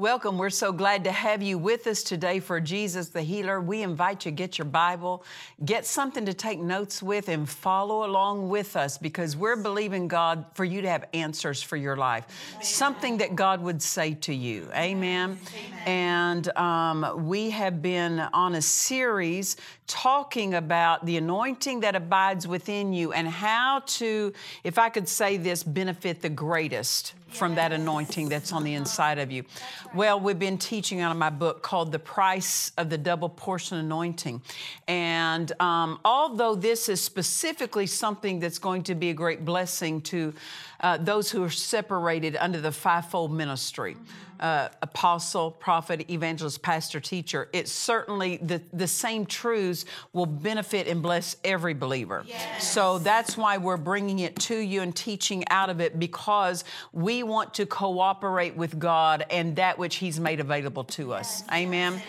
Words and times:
Welcome. 0.00 0.38
We're 0.38 0.48
so 0.48 0.72
glad 0.72 1.04
to 1.04 1.12
have 1.12 1.42
you 1.42 1.58
with 1.58 1.86
us 1.86 2.02
today 2.02 2.40
for 2.40 2.58
Jesus 2.58 3.10
the 3.10 3.20
Healer. 3.20 3.60
We 3.60 3.82
invite 3.82 4.24
you 4.24 4.30
to 4.30 4.34
get 4.34 4.56
your 4.56 4.64
Bible, 4.64 5.22
get 5.62 5.84
something 5.84 6.24
to 6.24 6.32
take 6.32 6.58
notes 6.58 7.02
with, 7.02 7.28
and 7.28 7.46
follow 7.46 8.06
along 8.06 8.48
with 8.48 8.76
us 8.76 8.96
because 8.96 9.36
we're 9.36 9.56
believing 9.56 10.08
God 10.08 10.46
for 10.54 10.64
you 10.64 10.80
to 10.80 10.88
have 10.88 11.04
answers 11.12 11.62
for 11.62 11.76
your 11.76 11.98
life. 11.98 12.24
Something 12.62 13.18
that 13.18 13.36
God 13.36 13.60
would 13.60 13.82
say 13.82 14.14
to 14.14 14.34
you. 14.34 14.70
Amen. 14.74 15.38
And 15.84 16.48
um, 16.56 17.26
we 17.26 17.50
have 17.50 17.82
been 17.82 18.20
on 18.20 18.54
a 18.54 18.62
series 18.62 19.58
talking 19.90 20.54
about 20.54 21.04
the 21.04 21.16
anointing 21.16 21.80
that 21.80 21.96
abides 21.96 22.46
within 22.46 22.92
you 22.92 23.12
and 23.12 23.26
how 23.26 23.82
to, 23.84 24.32
if 24.62 24.78
I 24.78 24.88
could 24.88 25.08
say 25.08 25.36
this, 25.36 25.64
benefit 25.64 26.22
the 26.22 26.28
greatest 26.28 27.14
from 27.28 27.56
that 27.56 27.72
anointing 27.72 28.28
that's 28.28 28.52
on 28.52 28.62
the 28.62 28.74
inside 28.74 29.18
of 29.18 29.32
you. 29.32 29.44
Well, 29.92 30.20
we've 30.20 30.38
been 30.38 30.58
teaching 30.58 31.00
out 31.00 31.10
of 31.10 31.18
my 31.18 31.30
book 31.30 31.62
called 31.62 31.90
The 31.90 31.98
Price 31.98 32.70
of 32.78 32.88
the 32.88 32.98
Double 32.98 33.28
Portion 33.28 33.78
Anointing. 33.78 34.42
And 34.86 35.52
um, 35.60 35.98
although 36.04 36.54
this 36.54 36.88
is 36.88 37.00
specifically 37.00 37.86
something 37.86 38.38
that's 38.38 38.58
going 38.58 38.84
to 38.84 38.94
be 38.94 39.10
a 39.10 39.14
great 39.14 39.44
blessing 39.44 40.00
to 40.02 40.32
uh, 40.80 40.98
those 40.98 41.30
who 41.30 41.42
are 41.42 41.50
separated 41.50 42.36
under 42.36 42.60
the 42.60 42.72
fivefold 42.72 43.32
ministry, 43.32 43.96
uh, 44.40 44.68
apostle, 44.80 45.50
prophet, 45.50 46.10
evangelist, 46.10 46.62
pastor, 46.62 46.98
teacher, 46.98 47.48
it's 47.52 47.70
certainly 47.70 48.38
the, 48.38 48.60
the 48.72 48.86
same 48.86 49.26
truths 49.26 49.84
will 50.12 50.26
benefit 50.26 50.88
and 50.88 51.02
bless 51.02 51.36
every 51.44 51.74
believer. 51.74 52.24
So 52.58 52.98
that's 52.98 53.36
why 53.36 53.58
we're 53.58 53.76
bringing 53.76 54.20
it 54.20 54.36
to 54.40 54.56
you 54.56 54.80
and 54.80 54.96
teaching 54.96 55.46
out 55.48 55.68
of 55.68 55.80
it 55.80 55.98
because 55.98 56.64
we 56.92 57.22
want 57.22 57.54
to 57.54 57.66
cooperate 57.66 58.56
with 58.56 58.78
God 58.78 59.26
and 59.30 59.56
that 59.56 59.78
which 59.78 59.96
He's 59.96 60.18
made 60.18 60.40
available 60.40 60.84
to 60.84 61.12
us. 61.12 61.44
Amen. 61.52 62.00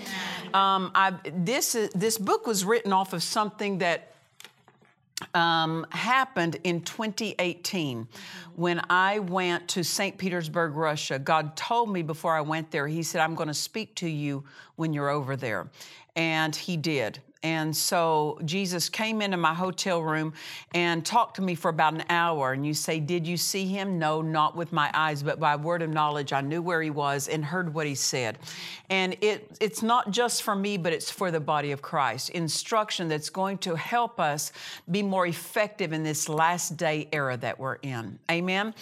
Um, 0.54 0.92
I, 0.96 1.14
this, 1.34 1.74
this 1.94 2.18
book 2.18 2.48
was 2.48 2.64
written 2.64 2.94
off 2.94 3.14
of 3.14 3.22
something 3.24 3.80
that 3.80 4.11
um, 5.34 5.86
happened 5.92 6.58
in 6.64 6.82
2018 6.82 8.08
when 8.56 8.82
I 8.90 9.20
went 9.20 9.68
to 9.70 9.84
St. 9.84 10.18
Petersburg, 10.18 10.76
Russia. 10.76 11.20
God 11.20 11.56
told 11.56 11.92
me 11.92 12.02
before 12.02 12.36
I 12.36 12.42
went 12.42 12.72
there, 12.72 12.88
He 12.88 13.04
said, 13.04 13.22
I'm 13.22 13.36
going 13.36 13.48
to 13.48 13.54
speak 13.54 13.96
to 13.96 14.08
you 14.08 14.44
when 14.76 14.94
you're 14.94 15.10
over 15.10 15.36
there. 15.36 15.68
And 16.16 16.56
He 16.56 16.78
did. 16.78 17.22
And 17.44 17.76
so 17.76 18.40
Jesus 18.46 18.88
came 18.88 19.22
into 19.22 19.38
my 19.38 19.54
hotel 19.54 20.02
room 20.02 20.34
and 20.76 21.04
talked 21.04 21.38
to 21.38 21.42
me 21.42 21.56
for 21.56 21.70
about 21.70 21.94
an 21.94 22.04
hour. 22.10 22.54
And 22.54 22.66
you 22.66 22.74
say, 22.76 23.00
Did 23.00 23.26
you 23.26 23.38
see 23.38 23.66
him? 23.66 23.98
No, 23.98 24.22
not 24.22 24.56
with 24.56 24.72
my 24.72 24.92
eyes, 24.94 25.24
but 25.24 25.40
by 25.40 25.56
word 25.56 25.82
of 25.82 25.90
knowledge, 25.90 26.34
I 26.34 26.42
knew 26.42 26.62
where 26.62 26.82
he 26.82 26.92
was 26.92 27.28
and 27.28 27.44
heard 27.44 27.74
what 27.74 27.88
he 27.88 27.96
said. 27.96 28.38
And 28.90 29.16
it, 29.22 29.58
it's 29.60 29.82
not 29.82 30.12
just 30.12 30.44
for 30.44 30.56
me, 30.56 30.78
but 30.78 30.94
it's 30.94 31.10
for 31.10 31.32
the 31.32 31.40
body 31.40 31.72
of 31.72 31.82
Christ. 31.82 32.30
Instruction 32.32 33.08
that's 33.08 33.30
going 33.30 33.58
to 33.60 33.76
help 33.76 34.20
us 34.20 34.52
be 34.92 35.02
more 35.02 35.26
effective 35.26 35.94
in 35.94 36.04
this 36.04 36.30
last 36.30 36.78
day 36.78 37.08
era 37.12 37.38
that 37.38 37.58
we're 37.58 37.76
in. 37.76 38.20
Amen. 38.30 38.74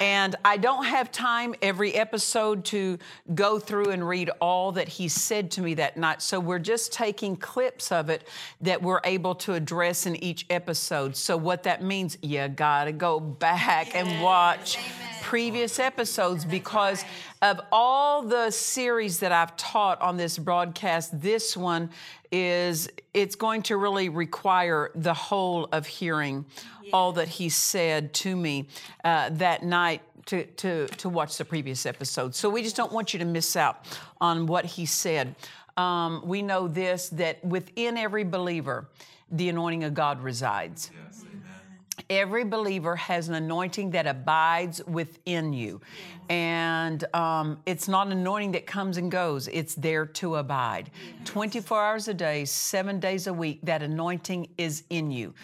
And 0.00 0.34
I 0.44 0.56
don't 0.56 0.84
have 0.84 1.12
time 1.12 1.54
every 1.62 1.94
episode 1.94 2.64
to 2.66 2.98
go 3.34 3.58
through 3.58 3.90
and 3.90 4.06
read 4.06 4.30
all 4.40 4.72
that 4.72 4.88
he 4.88 5.08
said 5.08 5.50
to 5.52 5.60
me 5.60 5.74
that 5.74 5.96
night. 5.96 6.22
So 6.22 6.40
we're 6.40 6.58
just 6.58 6.92
taking 6.92 7.36
clips 7.36 7.92
of 7.92 8.07
it 8.10 8.26
that 8.60 8.82
we're 8.82 9.00
able 9.04 9.34
to 9.36 9.54
address 9.54 10.06
in 10.06 10.16
each 10.22 10.46
episode. 10.50 11.16
So 11.16 11.36
what 11.36 11.64
that 11.64 11.82
means, 11.82 12.18
you 12.22 12.48
gotta 12.48 12.92
go 12.92 13.20
back 13.20 13.94
and 13.94 14.22
watch 14.22 14.78
previous 15.22 15.78
episodes 15.78 16.44
because 16.44 17.04
of 17.42 17.60
all 17.70 18.22
the 18.22 18.50
series 18.50 19.20
that 19.20 19.30
I've 19.30 19.56
taught 19.56 20.00
on 20.00 20.16
this 20.16 20.38
broadcast, 20.38 21.20
this 21.20 21.56
one 21.56 21.90
is 22.32 22.88
it's 23.14 23.34
going 23.34 23.62
to 23.64 23.76
really 23.76 24.08
require 24.08 24.90
the 24.94 25.14
whole 25.14 25.68
of 25.70 25.86
hearing 25.86 26.44
all 26.92 27.12
that 27.12 27.28
he 27.28 27.48
said 27.48 28.12
to 28.14 28.34
me 28.34 28.68
uh, 29.04 29.28
that 29.30 29.62
night 29.62 30.02
to, 30.26 30.44
to, 30.44 30.86
to 30.88 31.08
watch 31.08 31.38
the 31.38 31.44
previous 31.44 31.86
episode. 31.86 32.34
So 32.34 32.50
we 32.50 32.62
just 32.62 32.76
don't 32.76 32.92
want 32.92 33.12
you 33.12 33.18
to 33.18 33.24
miss 33.24 33.56
out 33.56 33.84
on 34.20 34.46
what 34.46 34.64
he 34.64 34.86
said. 34.86 35.34
Um, 35.78 36.22
we 36.24 36.42
know 36.42 36.68
this 36.68 37.08
that 37.10 37.42
within 37.44 37.96
every 37.96 38.24
believer, 38.24 38.88
the 39.30 39.48
anointing 39.48 39.84
of 39.84 39.94
God 39.94 40.20
resides. 40.20 40.90
Every 42.10 42.44
believer 42.44 42.96
has 42.96 43.28
an 43.28 43.34
anointing 43.34 43.90
that 43.90 44.06
abides 44.06 44.84
within 44.86 45.52
you. 45.52 45.80
And 46.28 47.04
um, 47.14 47.58
it's 47.66 47.88
not 47.88 48.06
an 48.06 48.12
anointing 48.12 48.52
that 48.52 48.66
comes 48.66 48.96
and 48.96 49.10
goes, 49.10 49.48
it's 49.48 49.74
there 49.74 50.06
to 50.06 50.36
abide. 50.36 50.90
24 51.24 51.82
hours 51.82 52.08
a 52.08 52.14
day, 52.14 52.44
seven 52.44 52.98
days 53.00 53.26
a 53.26 53.32
week, 53.32 53.60
that 53.62 53.82
anointing 53.82 54.48
is 54.58 54.84
in 54.90 55.10
you. 55.10 55.34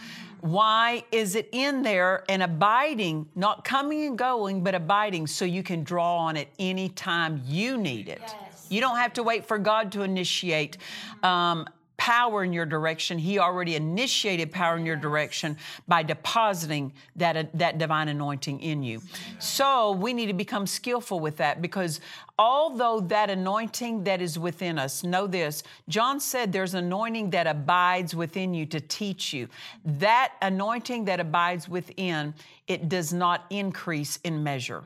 Why 0.40 1.04
is 1.10 1.36
it 1.36 1.48
in 1.52 1.82
there 1.82 2.24
and 2.28 2.42
abiding, 2.42 3.28
not 3.34 3.64
coming 3.64 4.06
and 4.06 4.18
going, 4.18 4.62
but 4.62 4.74
abiding 4.74 5.26
so 5.26 5.44
you 5.44 5.62
can 5.62 5.84
draw 5.84 6.18
on 6.18 6.36
it 6.36 6.48
anytime 6.58 7.42
you 7.46 7.78
need 7.78 8.08
it? 8.08 8.34
You 8.68 8.80
don't 8.80 8.96
have 8.96 9.12
to 9.14 9.22
wait 9.22 9.46
for 9.46 9.58
God 9.58 9.92
to 9.92 10.02
initiate. 10.02 10.78
Um, 11.22 11.66
power 11.96 12.44
in 12.44 12.52
your 12.52 12.66
direction. 12.66 13.18
He 13.18 13.38
already 13.38 13.76
initiated 13.76 14.50
power 14.52 14.76
in 14.76 14.84
your 14.84 14.96
direction 14.96 15.56
by 15.86 16.02
depositing 16.02 16.92
that, 17.16 17.56
that 17.56 17.78
divine 17.78 18.08
anointing 18.08 18.60
in 18.60 18.82
you. 18.82 19.00
So 19.38 19.92
we 19.92 20.12
need 20.12 20.26
to 20.26 20.32
become 20.32 20.66
skillful 20.66 21.20
with 21.20 21.36
that 21.38 21.62
because 21.62 22.00
although 22.38 23.00
that 23.00 23.30
anointing 23.30 24.04
that 24.04 24.20
is 24.20 24.38
within 24.38 24.78
us, 24.78 25.04
know 25.04 25.26
this, 25.26 25.62
John 25.88 26.18
said 26.20 26.52
there's 26.52 26.74
anointing 26.74 27.30
that 27.30 27.46
abides 27.46 28.14
within 28.14 28.54
you 28.54 28.66
to 28.66 28.80
teach 28.80 29.32
you. 29.32 29.48
That 29.84 30.32
anointing 30.42 31.04
that 31.06 31.20
abides 31.20 31.68
within, 31.68 32.34
it 32.66 32.88
does 32.88 33.12
not 33.12 33.46
increase 33.50 34.18
in 34.24 34.42
measure. 34.42 34.82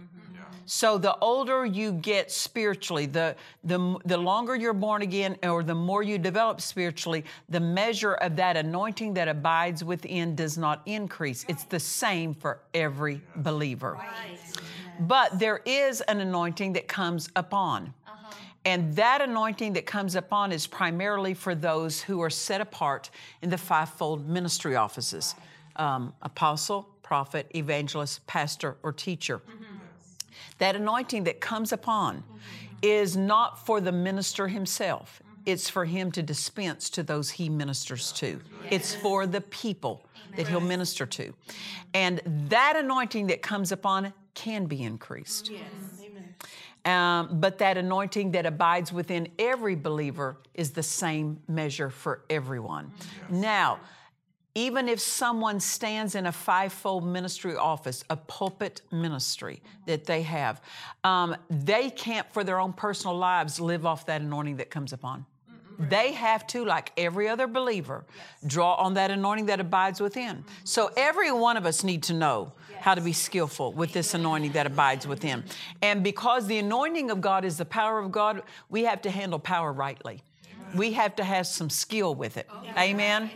So 0.68 0.98
the 0.98 1.16
older 1.20 1.64
you 1.64 1.92
get 1.92 2.30
spiritually, 2.30 3.06
the, 3.06 3.34
the, 3.64 3.96
the 4.04 4.18
longer 4.18 4.54
you're 4.54 4.74
born 4.74 5.00
again, 5.00 5.38
or 5.42 5.62
the 5.62 5.74
more 5.74 6.02
you 6.02 6.18
develop 6.18 6.60
spiritually, 6.60 7.24
the 7.48 7.58
measure 7.58 8.12
of 8.14 8.36
that 8.36 8.54
anointing 8.58 9.14
that 9.14 9.28
abides 9.28 9.82
within 9.82 10.36
does 10.36 10.58
not 10.58 10.82
increase. 10.84 11.46
It's 11.48 11.64
the 11.64 11.80
same 11.80 12.34
for 12.34 12.60
every 12.74 13.22
believer. 13.36 13.98
But 15.00 15.38
there 15.38 15.62
is 15.64 16.02
an 16.02 16.20
anointing 16.20 16.74
that 16.74 16.86
comes 16.86 17.30
upon. 17.34 17.94
And 18.66 18.94
that 18.96 19.22
anointing 19.22 19.72
that 19.72 19.86
comes 19.86 20.16
upon 20.16 20.52
is 20.52 20.66
primarily 20.66 21.32
for 21.32 21.54
those 21.54 22.02
who 22.02 22.20
are 22.20 22.28
set 22.28 22.60
apart 22.60 23.08
in 23.40 23.48
the 23.48 23.56
fivefold 23.56 24.28
ministry 24.28 24.76
offices 24.76 25.34
um, 25.76 26.12
apostle, 26.20 26.88
prophet, 27.02 27.50
evangelist, 27.54 28.26
pastor, 28.26 28.76
or 28.82 28.92
teacher. 28.92 29.40
That 30.58 30.76
anointing 30.76 31.24
that 31.24 31.40
comes 31.40 31.72
upon 31.72 32.24
is 32.82 33.16
not 33.16 33.64
for 33.64 33.80
the 33.80 33.92
minister 33.92 34.48
himself. 34.48 35.22
It's 35.46 35.70
for 35.70 35.84
him 35.84 36.12
to 36.12 36.22
dispense 36.22 36.90
to 36.90 37.02
those 37.02 37.30
he 37.30 37.48
ministers 37.48 38.12
to. 38.12 38.40
It's 38.70 38.94
for 38.94 39.26
the 39.26 39.40
people 39.40 40.04
that 40.36 40.46
he'll 40.46 40.60
minister 40.60 41.06
to. 41.06 41.34
And 41.94 42.20
that 42.48 42.74
anointing 42.76 43.28
that 43.28 43.42
comes 43.42 43.72
upon 43.72 44.12
can 44.34 44.66
be 44.66 44.82
increased. 44.82 45.50
Um, 46.84 47.40
but 47.40 47.58
that 47.58 47.76
anointing 47.76 48.32
that 48.32 48.46
abides 48.46 48.92
within 48.92 49.28
every 49.38 49.74
believer 49.74 50.36
is 50.54 50.70
the 50.70 50.82
same 50.82 51.40
measure 51.48 51.90
for 51.90 52.22
everyone. 52.30 52.92
Now, 53.28 53.80
even 54.54 54.88
if 54.88 54.98
someone 54.98 55.60
stands 55.60 56.14
in 56.14 56.26
a 56.26 56.32
fivefold 56.32 57.06
ministry 57.06 57.56
office, 57.56 58.04
a 58.10 58.16
pulpit 58.16 58.82
ministry 58.90 59.62
that 59.86 60.04
they 60.04 60.22
have, 60.22 60.60
um, 61.04 61.36
they 61.48 61.90
can't, 61.90 62.30
for 62.32 62.42
their 62.42 62.58
own 62.58 62.72
personal 62.72 63.16
lives, 63.16 63.60
live 63.60 63.86
off 63.86 64.06
that 64.06 64.20
anointing 64.20 64.56
that 64.56 64.70
comes 64.70 64.92
upon. 64.92 65.24
They 65.78 66.12
have 66.12 66.44
to, 66.48 66.64
like 66.64 66.90
every 66.96 67.28
other 67.28 67.46
believer, 67.46 68.04
draw 68.44 68.74
on 68.74 68.94
that 68.94 69.12
anointing 69.12 69.46
that 69.46 69.60
abides 69.60 70.00
within. 70.00 70.44
So 70.64 70.90
every 70.96 71.30
one 71.30 71.56
of 71.56 71.66
us 71.66 71.84
need 71.84 72.02
to 72.04 72.14
know 72.14 72.52
how 72.80 72.96
to 72.96 73.00
be 73.00 73.12
skillful 73.12 73.72
with 73.72 73.92
this 73.92 74.12
anointing 74.14 74.52
that 74.52 74.66
abides 74.66 75.06
within. 75.06 75.44
And 75.80 76.02
because 76.02 76.48
the 76.48 76.58
anointing 76.58 77.12
of 77.12 77.20
God 77.20 77.44
is 77.44 77.58
the 77.58 77.64
power 77.64 78.00
of 78.00 78.10
God, 78.10 78.42
we 78.68 78.84
have 78.84 79.02
to 79.02 79.10
handle 79.10 79.38
power 79.38 79.72
rightly. 79.72 80.22
We 80.74 80.92
have 80.94 81.14
to 81.16 81.24
have 81.24 81.46
some 81.46 81.70
skill 81.70 82.14
with 82.14 82.36
it. 82.36 82.48
Amen. 82.76 83.30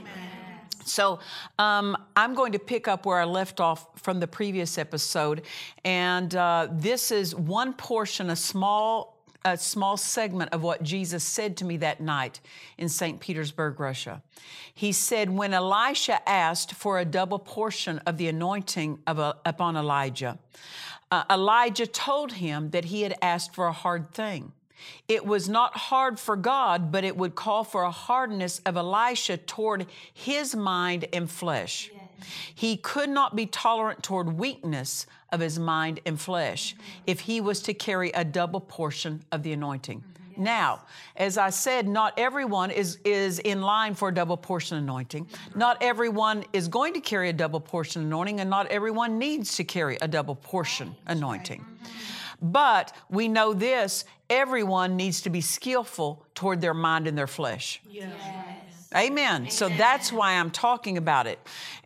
So 0.85 1.21
um, 1.59 1.97
I'm 2.17 2.35
going 2.35 2.53
to 2.53 2.59
pick 2.59 2.89
up 2.89 3.07
where 3.07 3.19
I 3.19 3.25
left 3.25 3.61
off 3.61 3.87
from 4.01 4.21
the 4.21 4.27
previous 4.27 4.79
episode, 4.79 5.43
and 5.85 6.35
uh, 6.35 6.69
this 6.71 7.11
is 7.11 7.35
one 7.35 7.75
portion, 7.75 8.31
a 8.31 8.37
small. 8.37 9.19
A 9.45 9.59
small 9.59 9.97
segment 9.97 10.53
of 10.53 10.63
what 10.63 10.85
Jesus 10.85 11.25
said 11.25 11.57
to 11.57 11.65
me 11.65 11.77
that 11.79 12.01
night 12.01 12.39
in 12.79 12.89
St. 12.89 13.19
Petersburg, 13.19 13.81
Russia. 13.81 14.23
He 14.73 14.93
said, 14.93 15.31
When 15.31 15.53
Elisha 15.53 16.21
asked 16.29 16.75
for 16.75 17.01
a 17.01 17.05
double 17.05 17.41
portion 17.41 17.99
of 18.07 18.19
the 18.19 18.29
anointing 18.29 19.01
of, 19.05 19.19
uh, 19.19 19.33
upon 19.45 19.77
Elijah, 19.77 20.39
uh, 21.11 21.25
Elijah 21.29 21.89
told 21.89 22.35
him 22.35 22.71
that 22.71 22.85
he 22.85 23.03
had 23.03 23.17
asked 23.21 23.53
for 23.53 23.67
a 23.67 23.73
hard 23.73 24.15
thing. 24.15 24.53
It 25.09 25.25
was 25.25 25.49
not 25.49 25.77
hard 25.77 26.19
for 26.19 26.37
God, 26.37 26.91
but 26.93 27.05
it 27.05 27.17
would 27.17 27.35
call 27.35 27.65
for 27.65 27.83
a 27.83 27.91
hardness 27.91 28.61
of 28.67 28.77
Elisha 28.77 29.37
toward 29.37 29.87
his 30.13 30.55
mind 30.55 31.07
and 31.13 31.31
flesh. 31.31 31.91
Yes. 31.93 32.03
He 32.55 32.77
could 32.77 33.11
not 33.11 33.35
be 33.35 33.47
tolerant 33.47 34.03
toward 34.03 34.39
weakness 34.39 35.07
of 35.31 35.41
his 35.41 35.59
mind 35.59 36.01
and 36.07 36.21
flesh 36.21 36.75
mm-hmm. 36.75 36.83
if 37.07 37.21
he 37.21 37.41
was 37.41 37.61
to 37.63 37.75
carry 37.75 38.11
a 38.13 38.25
double 38.25 38.61
portion 38.61 39.23
of 39.33 39.43
the 39.43 39.53
anointing. 39.53 39.99
Mm-hmm. 40.01 40.31
Yes. 40.31 40.39
Now, 40.39 40.83
as 41.17 41.37
I 41.37 41.51
said, 41.51 41.89
not 41.89 42.19
everyone 42.19 42.71
is, 42.71 42.99
is 43.05 43.39
in 43.41 43.61
line 43.63 43.95
for 43.95 44.09
a 44.09 44.15
double 44.15 44.37
portion 44.37 44.79
anointing. 44.79 45.27
Not 45.55 45.83
everyone 45.83 46.45
is 46.53 46.69
going 46.69 46.95
to 46.95 47.01
carry 47.01 47.29
a 47.29 47.33
double 47.33 47.61
portion 47.61 48.03
anointing, 48.03 48.41
and 48.41 48.49
not 48.49 48.69
everyone 48.69 49.19
needs 49.19 49.57
to 49.57 49.65
carry 49.65 49.99
a 50.01 50.09
double 50.09 50.37
portion 50.37 50.95
anointing. 51.07 51.61
Mm-hmm. 51.61 52.22
But 52.43 52.93
we 53.09 53.29
know 53.29 53.55
this 53.55 54.05
everyone 54.29 54.97
needs 54.97 55.21
to 55.23 55.31
be 55.31 55.41
skillful 55.41 56.27
toward 56.35 56.61
their 56.61 56.75
mind 56.75 57.07
and 57.07 57.17
their 57.17 57.29
flesh. 57.29 57.81
Yes. 57.89 58.13
Amen. 58.95 59.43
Amen. 59.43 59.51
So 59.51 59.69
that's 59.69 60.13
why 60.13 60.33
I'm 60.33 60.51
talking 60.51 60.99
about 60.99 61.27
it. 61.27 61.39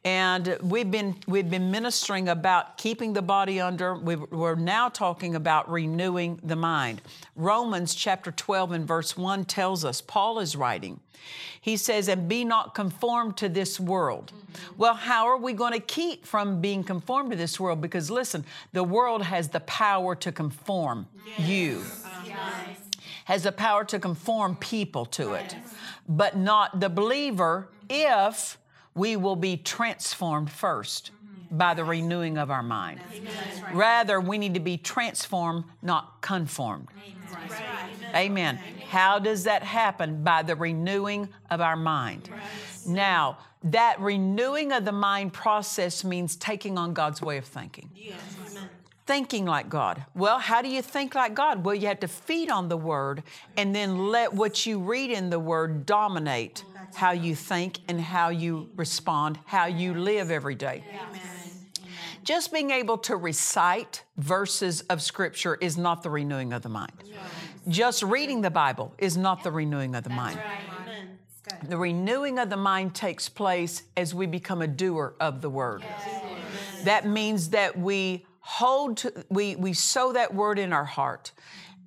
And 0.05 0.57
we've 0.63 0.91
been 0.91 1.17
we've 1.27 1.51
been 1.51 1.71
ministering 1.71 2.29
about 2.29 2.79
keeping 2.79 3.13
the 3.13 3.23
body 3.23 3.61
under. 3.61 3.95
We're 3.95 4.55
now 4.55 4.89
talking 4.89 5.35
about 5.35 5.71
renewing 5.71 6.39
the 6.43 6.57
mind. 6.57 7.03
Romans 7.35 7.95
chapter 7.95 8.31
12 8.31 8.73
and 8.73 8.87
verse 8.87 9.17
1 9.17 9.45
tells 9.47 9.85
us, 9.85 10.01
Paul 10.01 10.39
is 10.39 10.55
writing. 10.55 11.01
He 11.61 11.77
says, 11.77 12.07
and 12.09 12.29
be 12.29 12.45
not 12.45 12.75
conformed 12.75 13.37
to 13.39 13.49
this 13.49 13.81
world. 13.81 14.33
Mm-hmm. 14.33 14.75
Well, 14.77 14.95
how 14.95 15.27
are 15.27 15.37
we 15.37 15.53
going 15.53 15.73
to 15.73 15.81
keep 15.81 16.25
from 16.25 16.61
being 16.61 16.85
conformed 16.85 17.33
to 17.33 17.37
this 17.37 17.59
world? 17.59 17.81
Because 17.81 18.09
listen, 18.09 18.45
the 18.73 18.85
world 18.85 19.23
has 19.23 19.49
the 19.49 19.61
power 19.61 20.15
to 20.15 20.31
conform 20.31 21.09
yes. 21.27 21.49
you. 21.49 21.83
Yes. 22.25 22.79
Has 23.25 23.43
the 23.43 23.51
power 23.51 23.85
to 23.87 23.99
conform 23.99 24.55
people 24.55 25.05
to 25.07 25.31
yes. 25.31 25.53
it 25.53 25.57
but 26.09 26.37
not 26.37 26.81
the 26.81 26.89
believer 26.89 27.69
if 27.89 28.59
we 28.95 29.17
will 29.17 29.37
be 29.37 29.57
transformed 29.57 30.51
first 30.51 31.11
by 31.51 31.75
the 31.75 31.85
renewing 31.85 32.39
of 32.39 32.51
our 32.51 32.63
mind. 32.63 33.01
Rather, 33.73 34.21
we 34.21 34.39
need 34.39 34.55
to 34.55 34.61
be 34.61 34.77
transformed, 34.77 35.65
not 35.83 36.21
conformed. 36.23 36.89
Amen. 38.15 38.59
How 38.89 39.19
does 39.19 39.45
that 39.45 39.63
happen? 39.63 40.23
By 40.25 40.43
the 40.43 40.57
renewing 40.57 41.29
of 41.51 41.61
our 41.61 41.77
mind. 41.77 42.31
Now, 42.87 43.39
that 43.65 44.01
renewing 44.01 44.73
of 44.73 44.85
the 44.85 44.93
mind 44.93 45.33
process 45.33 46.05
means 46.05 46.37
taking 46.37 46.79
on 46.79 46.95
God's 46.95 47.21
way 47.21 47.37
of 47.37 47.45
thinking. 47.45 47.91
Thinking 49.07 49.47
like 49.47 49.69
God. 49.69 50.05
Well, 50.15 50.41
how 50.41 50.63
do 50.63 50.69
you 50.69 50.83
think 50.83 51.15
like 51.15 51.35
God? 51.35 51.65
Well, 51.65 51.77
you 51.77 51.87
have 51.87 52.01
to 52.01 52.09
feed 52.09 52.51
on 52.51 52.69
the 52.69 52.77
Word 52.77 53.23
and 53.57 53.75
then 53.75 54.09
let 54.09 54.35
what 54.35 54.67
you 54.67 54.81
read 54.81 55.13
in 55.13 55.31
the 55.31 55.39
Word 55.39 55.87
dominate 55.87 56.65
how 56.95 57.13
you 57.13 57.37
think 57.37 57.79
and 57.89 58.01
how 58.01 58.31
you 58.31 58.69
respond, 58.75 59.39
how 59.45 59.67
you 59.67 59.95
live 59.95 60.33
every 60.33 60.57
day. 60.57 60.83
Just 62.25 62.53
being 62.53 62.73
able 62.73 62.99
to 62.99 63.15
recite 63.15 64.03
verses 64.17 64.81
of 64.83 65.01
Scripture 65.01 65.55
is 65.55 65.79
not 65.79 66.03
the 66.03 66.11
renewing 66.11 66.53
of 66.53 66.63
the 66.63 66.69
mind. 66.69 66.93
Just 67.69 68.03
reading 68.03 68.41
the 68.41 68.51
Bible 68.51 68.93
is 68.99 69.17
not 69.17 69.45
the 69.45 69.53
renewing 69.53 69.95
of 69.95 70.03
the 70.03 70.11
mind. 70.11 70.41
The 71.69 71.77
renewing 71.77 72.41
of 72.41 72.51
the 72.51 72.57
mind 72.57 72.97
takes 72.97 73.29
place 73.29 73.85
as 73.97 74.13
we 74.13 74.27
become 74.27 74.63
a 74.63 74.67
doer 74.67 75.15
of 75.21 75.43
the 75.43 75.51
Word. 75.51 75.85
That 76.83 77.07
means 77.07 77.51
that 77.51 77.79
we 77.79 78.27
hold 78.47 78.99
to, 78.99 79.13
we, 79.29 79.57
we 79.57 79.73
sow 79.73 80.13
that 80.13 80.33
word 80.33 80.57
in 80.57 80.73
our 80.73 80.85
heart 80.85 81.33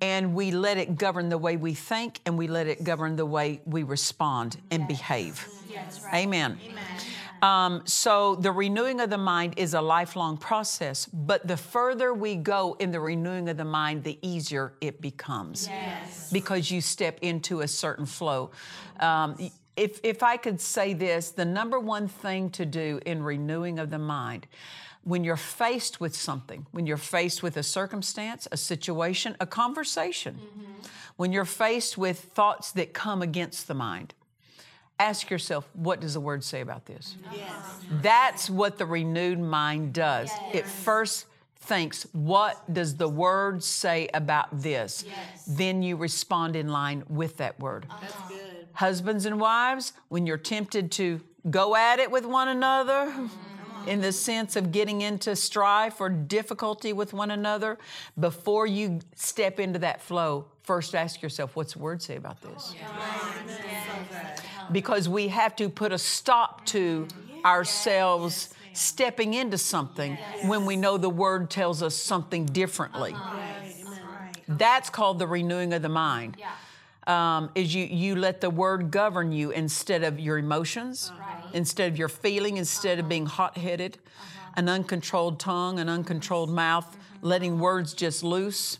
and 0.02 0.34
we 0.34 0.50
let 0.50 0.76
it 0.76 0.98
govern 0.98 1.30
the 1.30 1.38
way 1.38 1.56
we 1.56 1.72
think 1.72 2.20
and 2.26 2.36
we 2.36 2.48
let 2.48 2.66
it 2.66 2.84
govern 2.84 3.16
the 3.16 3.24
way 3.24 3.62
we 3.64 3.82
respond 3.82 4.58
and 4.70 4.86
behave. 4.86 5.48
Yes, 5.70 6.04
right. 6.04 6.16
Amen. 6.16 6.58
Amen. 6.62 6.84
Um, 7.40 7.82
so 7.86 8.34
the 8.34 8.52
renewing 8.52 9.00
of 9.00 9.08
the 9.08 9.16
mind 9.16 9.54
is 9.56 9.72
a 9.72 9.80
lifelong 9.80 10.36
process, 10.36 11.06
but 11.06 11.48
the 11.48 11.56
further 11.56 12.12
we 12.12 12.36
go 12.36 12.76
in 12.78 12.92
the 12.92 13.00
renewing 13.00 13.48
of 13.48 13.56
the 13.56 13.64
mind, 13.64 14.04
the 14.04 14.18
easier 14.20 14.74
it 14.82 15.00
becomes 15.00 15.66
yes. 15.66 16.30
because 16.30 16.70
you 16.70 16.82
step 16.82 17.18
into 17.22 17.62
a 17.62 17.68
certain 17.68 18.04
flow. 18.04 18.50
Um, 19.00 19.50
if, 19.76 19.98
if 20.02 20.22
I 20.22 20.36
could 20.36 20.60
say 20.60 20.92
this, 20.92 21.30
the 21.30 21.46
number 21.46 21.80
one 21.80 22.06
thing 22.06 22.50
to 22.50 22.66
do 22.66 23.00
in 23.06 23.22
renewing 23.22 23.78
of 23.78 23.88
the 23.88 23.98
mind 23.98 24.46
when 25.04 25.24
you're 25.24 25.36
faced 25.36 26.00
with 26.00 26.14
something, 26.14 26.66
when 26.72 26.86
you're 26.86 26.96
faced 26.96 27.42
with 27.42 27.56
a 27.56 27.62
circumstance, 27.62 28.46
a 28.52 28.56
situation, 28.56 29.36
a 29.40 29.46
conversation, 29.46 30.34
mm-hmm. 30.34 30.72
when 31.16 31.32
you're 31.32 31.44
faced 31.44 31.96
with 31.96 32.18
thoughts 32.18 32.72
that 32.72 32.92
come 32.92 33.22
against 33.22 33.66
the 33.66 33.74
mind, 33.74 34.14
ask 34.98 35.30
yourself, 35.30 35.68
what 35.72 36.00
does 36.00 36.14
the 36.14 36.20
word 36.20 36.44
say 36.44 36.60
about 36.60 36.84
this? 36.84 37.16
Yes. 37.32 37.80
That's 38.02 38.50
what 38.50 38.76
the 38.76 38.86
renewed 38.86 39.40
mind 39.40 39.94
does. 39.94 40.28
Yes. 40.28 40.54
It 40.56 40.66
first 40.66 41.26
thinks, 41.56 42.06
what 42.12 42.72
does 42.72 42.96
the 42.96 43.08
word 43.08 43.64
say 43.64 44.08
about 44.12 44.60
this? 44.60 45.04
Yes. 45.06 45.44
Then 45.46 45.82
you 45.82 45.96
respond 45.96 46.56
in 46.56 46.68
line 46.68 47.04
with 47.08 47.38
that 47.38 47.58
word. 47.58 47.86
Uh-huh. 47.88 48.34
Husbands 48.74 49.24
and 49.24 49.40
wives, 49.40 49.94
when 50.08 50.26
you're 50.26 50.38
tempted 50.38 50.92
to 50.92 51.20
go 51.48 51.74
at 51.74 51.98
it 51.98 52.10
with 52.10 52.26
one 52.26 52.48
another, 52.48 53.06
mm-hmm 53.06 53.49
in 53.86 54.00
the 54.00 54.12
sense 54.12 54.56
of 54.56 54.72
getting 54.72 55.02
into 55.02 55.34
strife 55.36 56.00
or 56.00 56.08
difficulty 56.08 56.92
with 56.92 57.12
one 57.12 57.30
another, 57.30 57.78
before 58.18 58.66
you 58.66 59.00
step 59.14 59.60
into 59.60 59.78
that 59.80 60.02
flow, 60.02 60.46
first 60.62 60.94
ask 60.94 61.22
yourself, 61.22 61.56
what's 61.56 61.74
the 61.74 61.78
word 61.78 62.02
say 62.02 62.16
about 62.16 62.40
this? 62.42 62.74
Because 64.72 65.08
we 65.08 65.28
have 65.28 65.56
to 65.56 65.68
put 65.68 65.92
a 65.92 65.98
stop 65.98 66.64
to 66.66 67.08
ourselves 67.44 68.54
stepping 68.72 69.34
into 69.34 69.58
something 69.58 70.16
when 70.44 70.64
we 70.64 70.76
know 70.76 70.96
the 70.96 71.10
word 71.10 71.50
tells 71.50 71.82
us 71.82 71.94
something 71.94 72.46
differently. 72.46 73.14
That's 74.46 74.90
called 74.90 75.18
the 75.18 75.26
renewing 75.26 75.72
of 75.72 75.82
the 75.82 75.88
mind. 75.88 76.36
Um, 77.06 77.50
is 77.54 77.74
you 77.74 77.84
you 77.86 78.14
let 78.14 78.40
the 78.40 78.50
word 78.50 78.90
govern 78.90 79.32
you 79.32 79.50
instead 79.50 80.04
of 80.04 80.20
your 80.20 80.38
emotions 80.38 81.10
instead 81.52 81.90
of 81.90 81.98
your 81.98 82.08
feeling, 82.08 82.56
instead 82.56 82.98
of 82.98 83.08
being 83.08 83.26
hot 83.26 83.56
headed, 83.56 83.98
uh-huh. 83.98 84.52
an 84.56 84.68
uncontrolled 84.68 85.38
tongue, 85.40 85.78
an 85.78 85.88
uncontrolled 85.88 86.50
mouth, 86.50 86.86
mm-hmm. 86.86 87.26
letting 87.26 87.58
words 87.58 87.94
just 87.94 88.22
loose. 88.22 88.78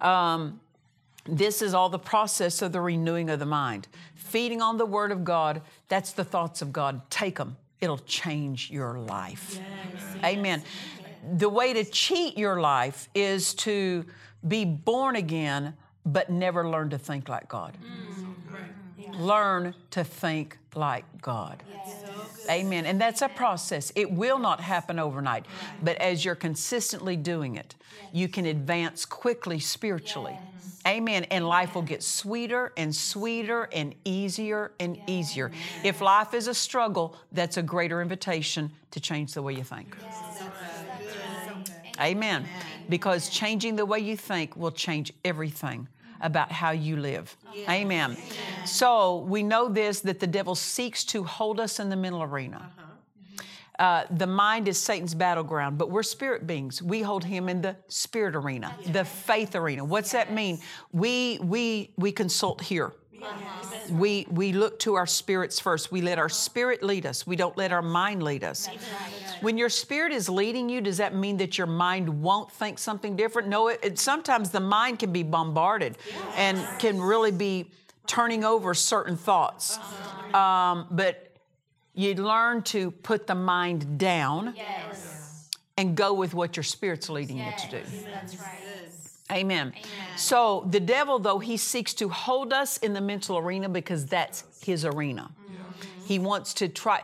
Um, 0.00 0.60
this 1.24 1.60
is 1.60 1.74
all 1.74 1.88
the 1.88 1.98
process 1.98 2.62
of 2.62 2.72
the 2.72 2.80
renewing 2.80 3.28
of 3.30 3.38
the 3.38 3.46
mind. 3.46 3.88
Feeding 4.14 4.62
on 4.62 4.76
the 4.76 4.86
Word 4.86 5.10
of 5.10 5.24
God, 5.24 5.62
that's 5.88 6.12
the 6.12 6.24
thoughts 6.24 6.62
of 6.62 6.72
God. 6.72 7.10
Take 7.10 7.36
them, 7.36 7.56
it'll 7.80 7.98
change 7.98 8.70
your 8.70 8.98
life. 8.98 9.58
Yes. 9.58 10.24
Amen. 10.24 10.62
The 11.36 11.48
way 11.48 11.72
to 11.72 11.84
cheat 11.84 12.38
your 12.38 12.60
life 12.60 13.08
is 13.14 13.54
to 13.54 14.06
be 14.46 14.64
born 14.64 15.16
again, 15.16 15.74
but 16.12 16.30
never 16.30 16.68
learn 16.68 16.90
to 16.90 16.98
think 16.98 17.28
like 17.28 17.48
God. 17.48 17.76
Mm. 17.82 19.18
Learn 19.18 19.74
to 19.90 20.04
think 20.04 20.58
like 20.74 21.04
God. 21.20 21.62
Yes. 21.68 22.46
Amen. 22.48 22.86
And 22.86 23.00
that's 23.00 23.22
a 23.22 23.28
process. 23.28 23.92
It 23.94 24.10
will 24.10 24.38
not 24.38 24.60
happen 24.60 24.98
overnight. 24.98 25.44
But 25.82 25.96
as 25.96 26.24
you're 26.24 26.34
consistently 26.34 27.16
doing 27.16 27.56
it, 27.56 27.74
you 28.12 28.28
can 28.28 28.46
advance 28.46 29.04
quickly 29.04 29.58
spiritually. 29.58 30.38
Amen. 30.86 31.24
And 31.24 31.46
life 31.46 31.74
will 31.74 31.82
get 31.82 32.02
sweeter 32.02 32.72
and 32.76 32.94
sweeter 32.94 33.68
and 33.72 33.94
easier 34.04 34.72
and 34.80 34.98
easier. 35.06 35.50
If 35.84 36.00
life 36.00 36.32
is 36.32 36.46
a 36.46 36.54
struggle, 36.54 37.16
that's 37.32 37.56
a 37.56 37.62
greater 37.62 38.00
invitation 38.00 38.70
to 38.92 39.00
change 39.00 39.34
the 39.34 39.42
way 39.42 39.54
you 39.54 39.64
think. 39.64 39.96
Amen. 42.00 42.46
Because 42.88 43.28
changing 43.28 43.76
the 43.76 43.84
way 43.84 43.98
you 43.98 44.16
think 44.16 44.56
will 44.56 44.70
change 44.70 45.12
everything 45.24 45.88
about 46.20 46.52
how 46.52 46.70
you 46.70 46.96
live. 46.96 47.36
Amen. 47.68 48.16
So 48.64 49.18
we 49.28 49.42
know 49.42 49.68
this 49.68 50.00
that 50.00 50.20
the 50.20 50.26
devil 50.26 50.54
seeks 50.54 51.04
to 51.04 51.24
hold 51.24 51.60
us 51.60 51.80
in 51.80 51.88
the 51.88 51.96
mental 51.96 52.22
arena. 52.22 52.70
Uh, 53.78 54.02
the 54.10 54.26
mind 54.26 54.66
is 54.66 54.76
Satan's 54.76 55.14
battleground, 55.14 55.78
but 55.78 55.88
we're 55.88 56.02
spirit 56.02 56.48
beings. 56.48 56.82
We 56.82 57.00
hold 57.00 57.22
him 57.22 57.48
in 57.48 57.62
the 57.62 57.76
spirit 57.86 58.34
arena, 58.34 58.74
the 58.86 59.04
faith 59.04 59.54
arena. 59.54 59.84
What's 59.84 60.10
that 60.12 60.32
mean? 60.32 60.58
We 60.92 61.38
we 61.40 61.92
we 61.96 62.10
consult 62.10 62.60
here. 62.60 62.92
We 63.90 64.26
we 64.30 64.52
look 64.52 64.80
to 64.80 64.94
our 64.94 65.06
spirits 65.06 65.60
first. 65.60 65.92
We 65.92 66.02
let 66.02 66.18
our 66.18 66.28
spirit 66.28 66.82
lead 66.82 67.06
us. 67.06 67.24
We 67.26 67.36
don't 67.36 67.56
let 67.56 67.70
our 67.70 67.82
mind 67.82 68.22
lead 68.22 68.42
us. 68.42 68.68
When 69.40 69.58
your 69.58 69.68
spirit 69.68 70.12
is 70.12 70.28
leading 70.28 70.68
you, 70.68 70.80
does 70.80 70.96
that 70.98 71.14
mean 71.14 71.36
that 71.38 71.58
your 71.58 71.66
mind 71.66 72.22
won't 72.22 72.50
think 72.50 72.78
something 72.78 73.16
different? 73.16 73.48
No. 73.48 73.68
It, 73.68 73.80
it 73.82 73.98
sometimes 73.98 74.50
the 74.50 74.60
mind 74.60 74.98
can 74.98 75.12
be 75.12 75.22
bombarded 75.22 75.96
and 76.36 76.58
can 76.78 77.00
really 77.00 77.30
be 77.32 77.70
turning 78.06 78.44
over 78.44 78.74
certain 78.74 79.16
thoughts. 79.16 79.78
Um, 80.34 80.86
but 80.90 81.36
you 81.94 82.14
learn 82.14 82.62
to 82.62 82.90
put 82.90 83.26
the 83.26 83.34
mind 83.34 83.98
down 83.98 84.54
Yes. 84.56 85.48
and 85.76 85.96
go 85.96 86.12
with 86.12 86.34
what 86.34 86.56
your 86.56 86.64
spirit's 86.64 87.08
leading 87.08 87.38
Yes. 87.38 87.64
you 87.64 87.70
to 87.70 87.82
do. 87.82 87.90
That's 88.12 88.38
right. 88.38 88.58
Amen. 89.30 89.74
So 90.16 90.66
the 90.70 90.80
devil, 90.80 91.18
though, 91.18 91.38
he 91.38 91.56
seeks 91.58 91.92
to 91.94 92.08
hold 92.08 92.52
us 92.52 92.78
in 92.78 92.94
the 92.94 93.00
mental 93.00 93.36
arena 93.36 93.68
because 93.68 94.06
that's 94.06 94.44
his 94.62 94.84
arena. 94.84 95.30
He 96.08 96.18
wants 96.18 96.54
to 96.54 96.68
try, 96.68 97.02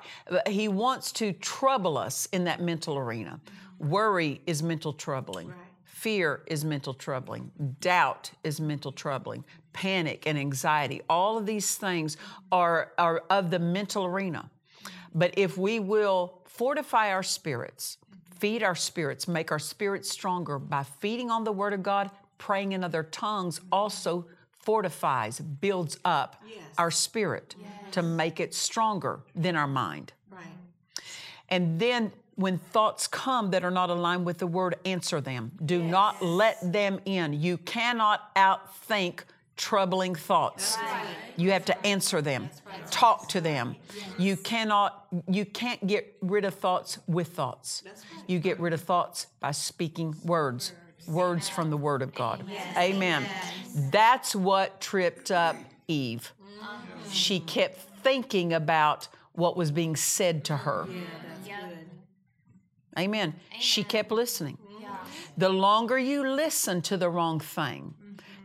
he 0.49 0.67
wants 0.67 1.13
to 1.13 1.35
trouble 1.35 1.99
us 1.99 2.27
in 2.33 2.45
that 2.45 2.63
mental 2.63 2.97
arena. 2.97 3.39
Worry 3.79 4.41
is 4.47 4.63
mental 4.63 4.95
troubling. 4.95 5.53
Fear 5.85 6.41
is 6.47 6.65
mental 6.65 6.95
troubling. 6.95 7.51
Doubt 7.83 8.31
is 8.45 8.63
mental 8.63 8.93
troubling. 8.93 9.45
Panic 9.75 10.27
and 10.27 10.39
anxiety, 10.39 11.03
all 11.11 11.37
of 11.37 11.45
these 11.45 11.75
things 11.75 12.17
are, 12.51 12.93
are 12.97 13.25
of 13.29 13.51
the 13.51 13.59
mental 13.59 14.07
arena. 14.07 14.49
But 15.15 15.35
if 15.37 15.59
we 15.59 15.81
will 15.81 16.41
fortify 16.47 17.13
our 17.13 17.23
spirits, 17.23 17.99
feed 18.39 18.63
our 18.63 18.75
spirits, 18.75 19.29
make 19.29 19.53
our 19.53 19.59
spirits 19.59 20.09
stronger 20.09 20.59
by 20.59 20.83
feeding 20.83 21.31
on 21.31 21.45
the 21.45 21.53
Word 21.53 21.75
of 21.75 21.83
God, 21.83 22.11
praying 22.39 22.73
in 22.73 22.83
other 22.83 23.03
tongues 23.03 23.61
also 23.71 24.25
fortifies, 24.65 25.41
builds 25.41 25.99
up 26.05 26.43
our 26.79 26.91
spirit 26.91 27.55
to 27.93 28.03
make 28.03 28.41
it 28.41 28.55
stronger 28.55 29.21
than 29.35 29.57
our 29.57 29.69
mind. 29.69 30.13
Right. 30.31 30.47
And 31.49 31.79
then 31.79 32.13
when 32.37 32.59
thoughts 32.59 33.07
come 33.07 33.51
that 33.53 33.65
are 33.65 33.71
not 33.71 33.91
aligned 33.91 34.25
with 34.25 34.39
the 34.39 34.47
Word, 34.47 34.75
answer 34.85 35.21
them. 35.21 35.53
Do 35.65 35.83
not 35.83 36.23
let 36.23 36.73
them 36.73 37.01
in. 37.05 37.33
You 37.33 37.59
cannot 37.59 38.35
outthink 38.35 39.21
troubling 39.57 40.17
thoughts. 40.17 40.77
You 41.37 41.53
have 41.53 41.65
to 41.67 41.87
answer 41.87 42.21
them. 42.21 42.51
Talk 42.91 43.29
to 43.29 43.41
them. 43.41 43.77
You 44.19 44.37
cannot 44.37 45.07
you 45.29 45.45
can't 45.45 45.87
get 45.87 46.17
rid 46.21 46.45
of 46.45 46.55
thoughts 46.55 46.99
with 47.07 47.29
thoughts. 47.29 47.85
You 48.27 48.41
get 48.41 48.59
rid 48.59 48.73
of 48.73 48.81
thoughts 48.81 49.29
by 49.41 49.53
speaking 49.53 50.17
words. 50.25 50.73
Words 51.07 51.49
from 51.49 51.71
the 51.71 51.77
word 51.77 52.03
of 52.03 52.15
God. 52.15 52.45
Amen. 52.77 53.25
That's 53.91 54.35
what 54.35 54.81
tripped 54.81 55.31
up 55.31 55.57
Eve. 55.89 56.33
She 57.11 57.41
kept 57.41 57.79
thinking 58.03 58.53
about 58.53 59.09
what 59.33 59.57
was 59.57 59.71
being 59.71 59.97
said 59.97 60.45
to 60.45 60.57
her. 60.57 60.87
Amen. 62.99 63.35
She 63.59 63.83
kept 63.83 64.11
listening. 64.13 64.59
The 65.37 65.49
longer 65.49 65.99
you 65.99 66.29
listen 66.29 66.81
to 66.83 66.97
the 66.97 67.11
wrong 67.11 67.41
thing, 67.41 67.95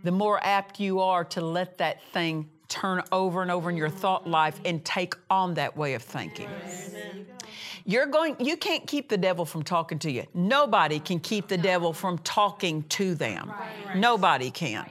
the 0.03 0.11
more 0.11 0.39
apt 0.43 0.79
you 0.79 0.99
are 1.01 1.23
to 1.25 1.41
let 1.41 1.77
that 1.77 2.01
thing 2.11 2.49
turn 2.69 3.03
over 3.11 3.41
and 3.41 3.51
over 3.51 3.69
in 3.69 3.75
your 3.75 3.89
thought 3.89 4.27
life 4.27 4.59
and 4.63 4.83
take 4.85 5.15
on 5.29 5.55
that 5.55 5.75
way 5.75 5.95
of 5.95 6.03
thinking. 6.03 6.49
You're 7.85 8.05
going 8.05 8.35
you 8.39 8.55
can't 8.55 8.85
keep 8.85 9.09
the 9.09 9.17
devil 9.17 9.45
from 9.45 9.63
talking 9.63 9.99
to 9.99 10.11
you. 10.11 10.25
Nobody 10.33 10.99
can 10.99 11.19
keep 11.19 11.47
the 11.47 11.57
devil 11.57 11.91
from 11.91 12.19
talking 12.19 12.83
to 12.89 13.15
them. 13.15 13.51
Nobody 13.95 14.51
can. 14.51 14.89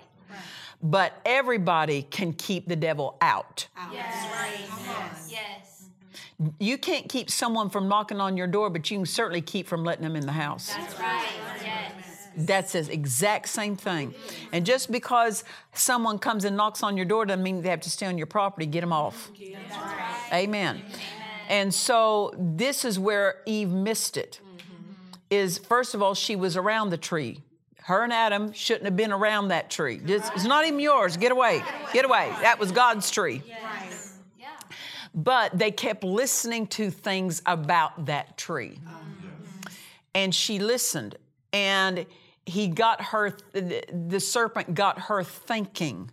But 0.83 1.13
everybody 1.25 2.03
can 2.03 2.33
keep 2.33 2.69
the 2.69 2.77
devil 2.77 3.17
out. 3.21 3.69
Yes. 3.93 5.89
You 6.61 6.79
can't 6.79 7.09
keep 7.09 7.31
someone 7.31 7.69
from 7.69 7.89
knocking 7.89 8.21
on 8.21 8.37
your 8.37 8.47
door, 8.47 8.71
but 8.71 8.89
you 8.91 8.99
can 8.99 9.07
certainly 9.07 9.41
keep 9.41 9.67
from 9.67 9.83
letting 9.83 10.05
them 10.05 10.15
in 10.15 10.25
the 10.25 10.33
house. 10.33 10.73
That's 10.73 10.99
right. 11.01 11.48
Yes. 12.39 12.47
That's 12.47 12.73
the 12.73 12.93
exact 12.93 13.49
same 13.49 13.77
thing. 13.77 14.15
And 14.53 14.65
just 14.65 14.91
because 14.91 15.45
someone 15.75 16.19
comes 16.19 16.45
and 16.45 16.57
knocks 16.57 16.83
on 16.83 16.97
your 16.97 17.07
door 17.07 17.27
doesn't 17.27 17.43
mean 17.43 17.63
they 17.63 17.69
have 17.71 17.81
to 17.83 17.91
stay 17.91 18.07
on 18.07 18.17
your 18.17 18.27
property. 18.27 18.67
Get 18.67 18.81
them 18.81 18.93
off. 18.93 19.31
Amen. 20.33 20.83
And 21.49 21.75
so 21.75 22.33
this 22.39 22.85
is 22.85 22.99
where 22.99 23.37
Eve 23.47 23.71
missed 23.71 24.17
it. 24.17 24.41
Is 25.31 25.59
first 25.59 25.95
of 25.95 26.03
all, 26.03 26.15
she 26.15 26.37
was 26.37 26.57
around 26.57 26.91
the 26.91 26.97
tree. 26.97 27.43
Her 27.83 28.05
and 28.05 28.13
Adam 28.13 28.53
shouldn't 28.53 28.85
have 28.85 28.97
been 28.97 29.13
around 29.13 29.49
that 29.49 29.71
tree. 29.71 30.01
It's, 30.07 30.29
it's 30.31 30.45
not 30.45 30.67
even 30.67 30.81
yours. 30.81 31.17
Get 31.17 31.33
away. 31.33 31.63
Get 31.93 32.05
away. 32.05 32.33
That 32.43 32.59
was 32.59 32.71
God's 32.73 33.11
tree. 33.11 33.43
Yeah. 33.47 33.57
But 35.15 35.59
they 35.59 35.71
kept 35.71 36.05
listening 36.05 36.67
to 36.69 36.91
things 36.91 37.43
about 37.45 38.07
that 38.07 38.37
tree. 38.37 38.79
And 40.15 40.35
she 40.35 40.59
listened, 40.59 41.17
and 41.53 42.07
he 42.49 42.69
got 42.69 43.03
her, 43.03 43.37
the, 43.53 44.21
serpent 44.21 44.75
got 44.75 44.99
her 44.99 45.23
thinking 45.23 46.11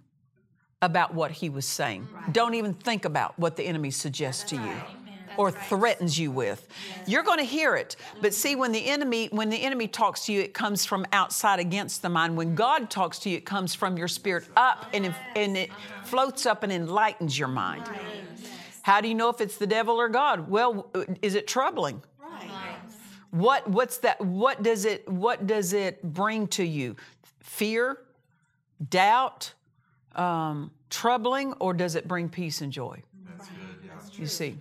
about 0.82 1.14
what 1.14 1.32
he 1.32 1.50
was 1.50 1.66
saying. 1.66 2.08
Don't 2.32 2.54
even 2.54 2.74
think 2.74 3.06
about 3.06 3.38
what 3.40 3.56
the 3.56 3.64
enemy 3.64 3.92
suggests 3.92 4.44
to 4.50 4.56
you 4.56 4.76
or 5.38 5.52
threatens 5.52 6.20
you 6.20 6.32
with. 6.32 6.68
You're 7.08 7.24
going 7.24 7.40
to 7.40 7.46
hear 7.46 7.76
it. 7.76 7.96
But 8.22 8.34
see 8.34 8.56
when 8.56 8.72
the 8.72 8.86
enemy 8.86 9.28
when 9.32 9.50
the 9.50 9.58
enemy 9.58 9.88
talks 9.88 10.26
to 10.26 10.34
you 10.34 10.42
it 10.42 10.54
comes 10.54 10.86
from 10.86 11.06
outside 11.12 11.60
against 11.60 12.02
the 12.02 12.10
mind. 12.10 12.38
When 12.38 12.56
God 12.56 12.90
talks 12.90 13.20
to 13.20 13.30
you 13.30 13.38
it 13.38 13.46
comes 13.46 13.74
from 13.74 13.98
your 13.98 14.08
spirit 14.08 14.48
up 14.56 14.88
and 14.94 15.08
it, 15.08 15.14
and 15.36 15.58
it 15.58 15.72
floats 16.04 16.46
up 16.46 16.64
and 16.64 16.72
enlightens 16.72 17.38
your 17.40 17.48
mind. 17.48 17.90
How 18.84 19.02
do 19.02 19.08
you 19.08 19.16
know 19.16 19.30
if 19.30 19.42
it's 19.42 19.58
the 19.58 19.68
devil 19.68 19.96
or 19.96 20.10
God? 20.10 20.50
Well, 20.50 20.92
is 21.22 21.34
it 21.36 21.48
troubling? 21.48 22.04
What 23.36 23.70
what's 23.70 23.98
that 23.98 24.22
what 24.22 24.64
does 24.64 24.86
it 24.86 25.10
what 25.10 25.46
does 25.46 25.74
it 25.74 26.02
bring 26.02 26.48
to 26.50 26.64
you? 26.64 26.96
Fear, 27.42 27.98
doubt, 28.90 29.54
um, 30.16 30.72
troubling, 30.90 31.52
or 31.60 31.74
does 31.74 31.96
it 31.96 32.08
bring 32.08 32.30
peace 32.30 32.62
and 32.62 32.72
joy? 32.72 33.04
That's 33.28 33.50
good. 33.50 34.20
You 34.20 34.28
see. 34.28 34.58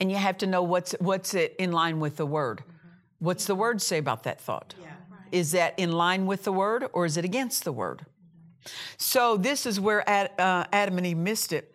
And 0.00 0.10
you 0.10 0.18
have 0.18 0.36
to 0.38 0.46
know 0.46 0.62
what's 0.62 0.92
what's 0.98 1.32
it 1.32 1.56
in 1.58 1.72
line 1.72 1.98
with 1.98 2.18
the 2.18 2.26
word. 2.26 2.62
What's 3.20 3.46
the 3.46 3.54
word 3.54 3.80
say 3.80 3.96
about 3.96 4.24
that 4.24 4.38
thought? 4.38 4.74
Yeah. 4.78 4.88
Is 5.32 5.52
that 5.52 5.78
in 5.78 5.92
line 5.92 6.26
with 6.26 6.44
the 6.44 6.52
word 6.52 6.84
or 6.92 7.06
is 7.06 7.16
it 7.16 7.24
against 7.24 7.64
the 7.64 7.72
word? 7.72 8.04
So 8.98 9.38
this 9.38 9.64
is 9.64 9.80
where 9.80 10.06
Ad, 10.06 10.30
uh, 10.38 10.64
Adam 10.74 10.98
and 10.98 11.06
Eve 11.06 11.16
missed 11.16 11.54
it. 11.54 11.74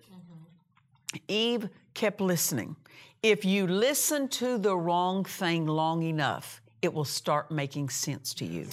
Eve 1.28 1.70
kept 1.96 2.22
listening. 2.22 2.76
If 3.22 3.44
you 3.44 3.68
listen 3.68 4.30
to 4.30 4.58
the 4.58 4.78
wrong 4.78 5.26
thing 5.26 5.66
long 5.66 6.04
enough, 6.04 6.62
it 6.82 6.94
will 6.94 7.06
start 7.06 7.52
making 7.52 7.90
sense 7.90 8.34
to 8.36 8.46
you. 8.46 8.68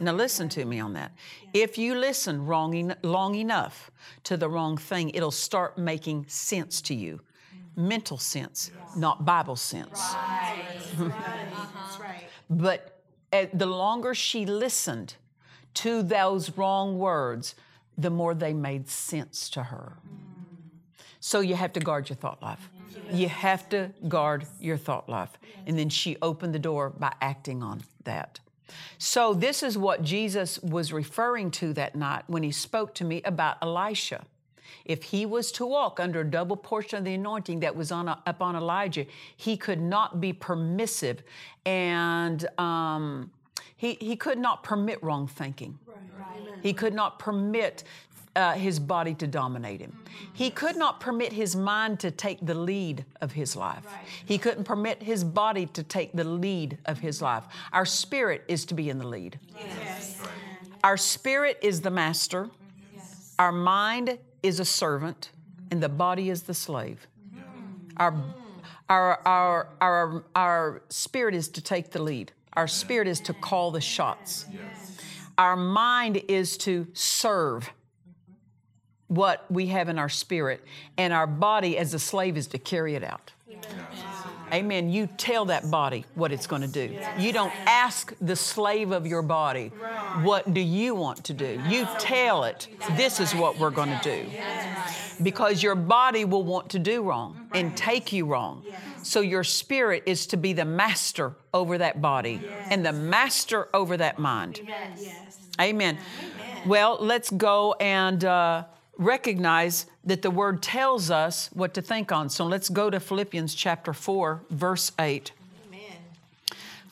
Now, 0.00 0.12
listen 0.12 0.48
to 0.50 0.64
me 0.64 0.80
on 0.80 0.92
that. 0.94 1.12
If 1.54 1.78
you 1.78 1.94
listen 1.94 2.44
wrong 2.44 2.74
en- 2.74 2.96
long 3.02 3.36
enough 3.36 3.90
to 4.24 4.36
the 4.36 4.48
wrong 4.48 4.76
thing, 4.76 5.10
it'll 5.10 5.30
start 5.30 5.78
making 5.78 6.26
sense 6.28 6.82
to 6.82 6.94
you. 6.94 7.20
Mental 7.76 8.18
sense, 8.18 8.70
not 8.96 9.24
Bible 9.24 9.56
sense. 9.56 9.98
That's 10.98 10.98
right. 10.98 12.24
But 12.50 13.00
uh, 13.32 13.46
the 13.54 13.66
longer 13.66 14.14
she 14.14 14.44
listened 14.44 15.14
to 15.74 16.02
those 16.02 16.50
wrong 16.58 16.98
words, 16.98 17.54
the 17.96 18.10
more 18.10 18.34
they 18.34 18.52
made 18.52 18.88
sense 18.88 19.48
to 19.50 19.62
her. 19.64 19.96
So 21.24 21.38
you 21.38 21.54
have 21.54 21.72
to 21.74 21.80
guard 21.80 22.08
your 22.08 22.16
thought 22.16 22.42
life. 22.42 22.68
You 23.12 23.28
have 23.28 23.68
to 23.68 23.92
guard 24.08 24.44
your 24.60 24.76
thought 24.76 25.08
life. 25.08 25.30
And 25.68 25.78
then 25.78 25.88
she 25.88 26.16
opened 26.20 26.52
the 26.52 26.58
door 26.58 26.90
by 26.90 27.14
acting 27.20 27.62
on 27.62 27.82
that. 28.02 28.40
So 28.98 29.32
this 29.32 29.62
is 29.62 29.78
what 29.78 30.02
Jesus 30.02 30.58
was 30.58 30.92
referring 30.92 31.52
to 31.52 31.72
that 31.74 31.94
night 31.94 32.24
when 32.26 32.42
he 32.42 32.50
spoke 32.50 32.92
to 32.96 33.04
me 33.04 33.22
about 33.24 33.58
Elisha. 33.62 34.24
If 34.84 35.04
he 35.04 35.24
was 35.24 35.52
to 35.52 35.64
walk 35.66 36.00
under 36.00 36.22
a 36.22 36.24
double 36.24 36.56
portion 36.56 36.98
of 36.98 37.04
the 37.04 37.14
anointing 37.14 37.60
that 37.60 37.76
was 37.76 37.92
on 37.92 38.08
upon 38.08 38.56
Elijah, 38.56 39.06
he 39.36 39.56
could 39.56 39.80
not 39.80 40.20
be 40.20 40.32
permissive 40.32 41.22
and 41.64 42.44
um, 42.58 43.30
he, 43.76 43.94
he 44.00 44.16
could 44.16 44.38
not 44.38 44.64
permit 44.64 45.00
wrong 45.04 45.28
thinking. 45.28 45.78
He 46.62 46.72
could 46.72 46.94
not 46.94 47.20
permit 47.20 47.84
uh, 48.34 48.52
his 48.52 48.78
body 48.78 49.14
to 49.14 49.26
dominate 49.26 49.80
him. 49.80 49.96
He 50.32 50.50
could 50.50 50.76
not 50.76 51.00
permit 51.00 51.32
his 51.32 51.54
mind 51.54 52.00
to 52.00 52.10
take 52.10 52.38
the 52.44 52.54
lead 52.54 53.04
of 53.20 53.32
his 53.32 53.56
life. 53.56 53.84
He 54.24 54.38
couldn't 54.38 54.64
permit 54.64 55.02
his 55.02 55.24
body 55.24 55.66
to 55.66 55.82
take 55.82 56.12
the 56.12 56.24
lead 56.24 56.78
of 56.86 56.98
his 56.98 57.20
life. 57.20 57.44
Our 57.72 57.84
spirit 57.84 58.44
is 58.48 58.64
to 58.66 58.74
be 58.74 58.88
in 58.88 58.98
the 58.98 59.06
lead. 59.06 59.38
Our 60.82 60.96
spirit 60.96 61.58
is 61.62 61.80
the 61.80 61.90
master, 61.90 62.50
our 63.38 63.52
mind 63.52 64.18
is 64.42 64.60
a 64.60 64.64
servant, 64.64 65.30
and 65.70 65.82
the 65.82 65.88
body 65.88 66.28
is 66.30 66.42
the 66.42 66.54
slave. 66.54 67.06
Our, 67.98 68.14
our, 68.88 69.20
our, 69.26 69.68
our, 69.80 70.24
our 70.34 70.82
spirit 70.88 71.34
is 71.34 71.48
to 71.48 71.60
take 71.60 71.90
the 71.90 72.02
lead, 72.02 72.32
our 72.54 72.66
spirit 72.66 73.06
is 73.06 73.20
to 73.20 73.32
call 73.34 73.70
the 73.70 73.80
shots. 73.80 74.46
Our 75.38 75.56
mind 75.56 76.22
is 76.28 76.56
to 76.58 76.86
serve 76.92 77.70
what 79.14 79.44
we 79.50 79.66
have 79.66 79.88
in 79.88 79.98
our 79.98 80.08
spirit, 80.08 80.64
and 80.96 81.12
our 81.12 81.26
body 81.26 81.76
as 81.76 81.94
a 81.94 81.98
slave 81.98 82.36
is 82.36 82.46
to 82.48 82.58
carry 82.58 82.94
it 82.94 83.04
out. 83.04 83.32
Amen. 84.52 84.90
You 84.90 85.06
tell 85.16 85.46
that 85.46 85.70
body 85.70 86.04
what 86.14 86.30
it's 86.30 86.46
going 86.46 86.60
to 86.60 86.68
do. 86.68 86.94
You 87.18 87.32
don't 87.32 87.52
ask 87.66 88.12
the 88.20 88.36
slave 88.36 88.90
of 88.90 89.06
your 89.06 89.22
body, 89.22 89.68
what 90.22 90.52
do 90.52 90.60
you 90.60 90.94
want 90.94 91.24
to 91.24 91.32
do? 91.32 91.58
You 91.68 91.88
tell 91.98 92.44
it, 92.44 92.68
this 92.90 93.18
is 93.18 93.34
what 93.34 93.58
we're 93.58 93.70
going 93.70 93.88
to 93.88 94.00
do. 94.02 94.26
Because 95.22 95.62
your 95.62 95.74
body 95.74 96.26
will 96.26 96.42
want 96.42 96.68
to 96.70 96.78
do 96.78 97.02
wrong 97.02 97.48
and 97.52 97.74
take 97.76 98.12
you 98.12 98.26
wrong. 98.26 98.62
So 99.02 99.20
your 99.20 99.42
spirit 99.42 100.02
is 100.04 100.26
to 100.28 100.36
be 100.36 100.52
the 100.52 100.66
master 100.66 101.34
over 101.54 101.78
that 101.78 102.02
body 102.02 102.42
and 102.70 102.84
the 102.84 102.92
master 102.92 103.68
over 103.72 103.96
that 103.96 104.18
mind. 104.18 104.60
Amen. 105.60 105.98
Well, 106.66 106.98
let's 107.00 107.30
go 107.30 107.74
and 107.80 108.22
uh, 108.24 108.64
recognize 108.98 109.86
that 110.04 110.22
the 110.22 110.30
word 110.30 110.62
tells 110.62 111.10
us 111.10 111.48
what 111.52 111.74
to 111.74 111.82
think 111.82 112.12
on. 112.12 112.28
So 112.28 112.44
let's 112.44 112.68
go 112.68 112.90
to 112.90 113.00
Philippians 113.00 113.54
chapter 113.54 113.92
4, 113.92 114.40
verse 114.50 114.92
8. 114.98 115.32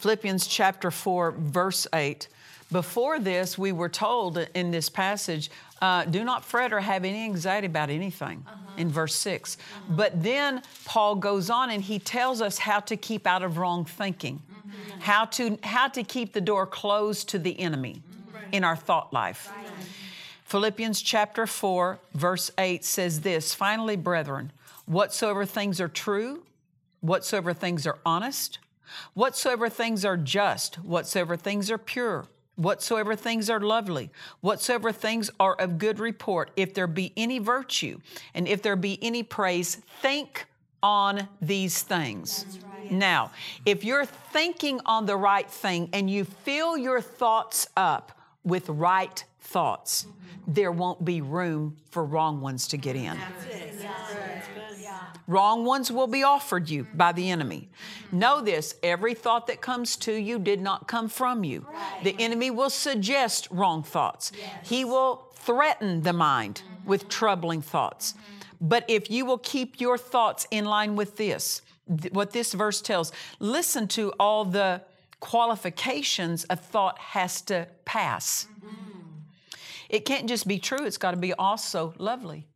Philippians 0.01 0.47
chapter 0.47 0.91
4, 0.91 1.33
verse 1.33 1.87
8. 1.93 2.29
Before 2.73 3.19
this, 3.19 3.59
we 3.59 3.71
were 3.73 3.91
told 3.91 4.39
in 4.55 4.71
this 4.71 4.89
passage, 4.89 5.51
uh, 5.83 6.05
do 6.05 6.25
not 6.25 6.43
fret 6.43 6.73
or 6.73 6.81
have 6.81 7.05
any 7.05 7.25
anxiety 7.25 7.67
about 7.67 7.91
anything 7.91 8.43
uh-huh. 8.47 8.57
in 8.79 8.89
verse 8.89 9.15
6. 9.17 9.57
Uh-huh. 9.57 9.95
But 9.97 10.23
then 10.23 10.63
Paul 10.87 11.17
goes 11.17 11.51
on 11.51 11.71
and 11.71 11.83
he 11.83 11.99
tells 11.99 12.41
us 12.41 12.59
how 12.59 12.81
to 12.81 12.97
keep 12.97 13.27
out 13.27 13.43
of 13.43 13.59
wrong 13.59 13.85
thinking, 13.85 14.41
mm-hmm. 14.51 15.01
how, 15.01 15.27
to, 15.27 15.59
how 15.65 15.89
to 15.89 16.03
keep 16.03 16.33
the 16.33 16.41
door 16.41 16.67
closed 16.67 17.29
to 17.31 17.39
the 17.39 17.61
enemy 17.61 18.01
in 18.53 18.65
our 18.65 18.77
thought 18.77 19.13
life. 19.13 19.53
Philippians 20.51 21.01
chapter 21.01 21.47
4, 21.47 22.01
verse 22.15 22.51
8 22.59 22.85
says 22.85 23.21
this 23.21 23.55
Finally, 23.55 23.95
brethren, 23.95 24.51
whatsoever 24.85 25.45
things 25.45 25.81
are 25.81 25.87
true, 25.87 26.43
whatsoever 27.01 27.55
things 27.55 27.87
are 27.87 28.01
honest, 28.05 28.59
whatsoever 29.15 29.69
things 29.69 30.05
are 30.05 30.17
just, 30.17 30.75
whatsoever 30.81 31.37
things 31.37 31.71
are 31.71 31.79
pure, 31.79 32.27
whatsoever 32.57 33.15
things 33.15 33.49
are 33.49 33.61
lovely, 33.61 34.11
whatsoever 34.41 34.91
things 34.91 35.31
are 35.39 35.55
of 35.55 35.79
good 35.79 36.01
report, 36.01 36.51
if 36.57 36.75
there 36.75 36.89
be 36.89 37.13
any 37.17 37.39
virtue 37.39 38.01
and 38.35 38.49
if 38.49 38.61
there 38.61 38.75
be 38.75 38.99
any 39.01 39.23
praise, 39.23 39.77
think 40.03 40.47
on 40.83 41.29
these 41.41 41.81
things. 41.85 42.59
Now, 42.91 43.31
if 43.65 43.85
you're 43.85 44.05
thinking 44.05 44.81
on 44.85 45.07
the 45.07 45.17
right 45.17 45.49
thing 45.49 45.91
and 45.93 46.11
you 46.11 46.25
fill 46.25 46.77
your 46.77 47.01
thoughts 47.01 47.69
up 47.77 48.19
with 48.43 48.69
right 48.69 49.23
thoughts, 49.41 50.07
there 50.47 50.73
won't 50.73 51.05
be 51.05 51.21
room 51.21 51.77
for 51.91 52.05
wrong 52.05 52.41
ones 52.41 52.69
to 52.69 52.77
get 52.77 52.97
in. 52.97 53.17
Wrong 55.27 55.65
ones 55.65 55.93
will 55.93 56.09
be 56.09 56.23
offered 56.23 56.69
you 56.69 56.87
by 56.95 57.13
the 57.13 57.31
enemy. 57.31 57.69
Know 58.11 58.41
this 58.41 58.75
every 58.83 59.15
thought 59.15 59.47
that 59.47 59.61
comes 59.61 59.97
to 59.99 60.13
you 60.13 60.39
did 60.39 60.61
not 60.61 60.89
come 60.89 61.09
from 61.09 61.45
you. 61.45 61.67
The 62.03 62.17
enemy 62.19 62.51
will 62.51 62.71
suggest 62.71 63.47
wrong 63.51 63.83
thoughts, 63.83 64.33
he 64.63 64.85
will 64.85 65.27
threaten 65.35 66.03
the 66.03 66.13
mind 66.13 66.63
with 66.85 67.09
troubling 67.09 67.63
thoughts. 67.63 68.15
But 68.61 68.85
if 68.89 69.11
you 69.11 69.25
will 69.25 69.39
keep 69.39 69.81
your 69.81 69.97
thoughts 69.97 70.47
in 70.51 70.65
line 70.67 70.97
with 70.97 71.17
this, 71.17 71.63
th- 71.89 72.13
what 72.13 72.33
this 72.33 72.53
verse 72.53 72.83
tells, 72.83 73.11
listen 73.39 73.89
to 73.89 74.13
all 74.21 74.45
the 74.45 74.83
qualifications 75.21 76.45
a 76.51 76.57
thought 76.57 76.99
has 76.99 77.41
to 77.43 77.67
pass. 77.85 78.47
It 79.91 80.05
can't 80.05 80.29
just 80.29 80.47
be 80.47 80.59
true, 80.59 80.87
it's 80.87 80.97
got 80.97 81.11
to 81.11 81.17
be 81.17 81.35
also 81.35 81.93
lovely. 81.99 82.47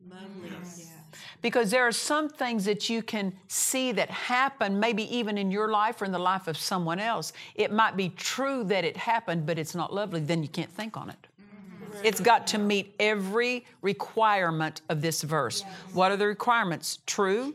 Because 1.43 1.71
there 1.71 1.87
are 1.87 1.93
some 1.93 2.31
things 2.31 2.65
that 2.65 2.89
you 2.89 3.03
can 3.03 3.35
see 3.49 3.93
that 3.93 4.09
happen, 4.09 4.81
maybe 4.81 5.15
even 5.15 5.37
in 5.37 5.51
your 5.51 5.71
life 5.71 6.01
or 6.01 6.07
in 6.07 6.13
the 6.13 6.19
life 6.19 6.49
of 6.49 6.57
someone 6.57 6.99
else. 6.99 7.35
It 7.55 7.71
might 7.71 7.99
be 7.99 8.09
true 8.11 8.65
that 8.65 8.83
it 8.83 8.97
happened, 8.97 9.45
but 9.45 9.59
it's 9.59 9.75
not 9.75 9.93
lovely, 9.93 10.21
then 10.21 10.43
you 10.43 10.49
can't 10.49 10.71
think 10.71 10.97
on 10.97 11.11
it. 11.11 11.27
Mm-hmm. 11.43 12.07
It's 12.07 12.21
got 12.21 12.47
to 12.47 12.59
meet 12.59 12.95
every 12.99 13.67
requirement 13.83 14.81
of 14.89 15.03
this 15.03 15.21
verse. 15.21 15.65
What 15.93 16.11
are 16.11 16.17
the 16.17 16.27
requirements? 16.27 17.01
True, 17.05 17.55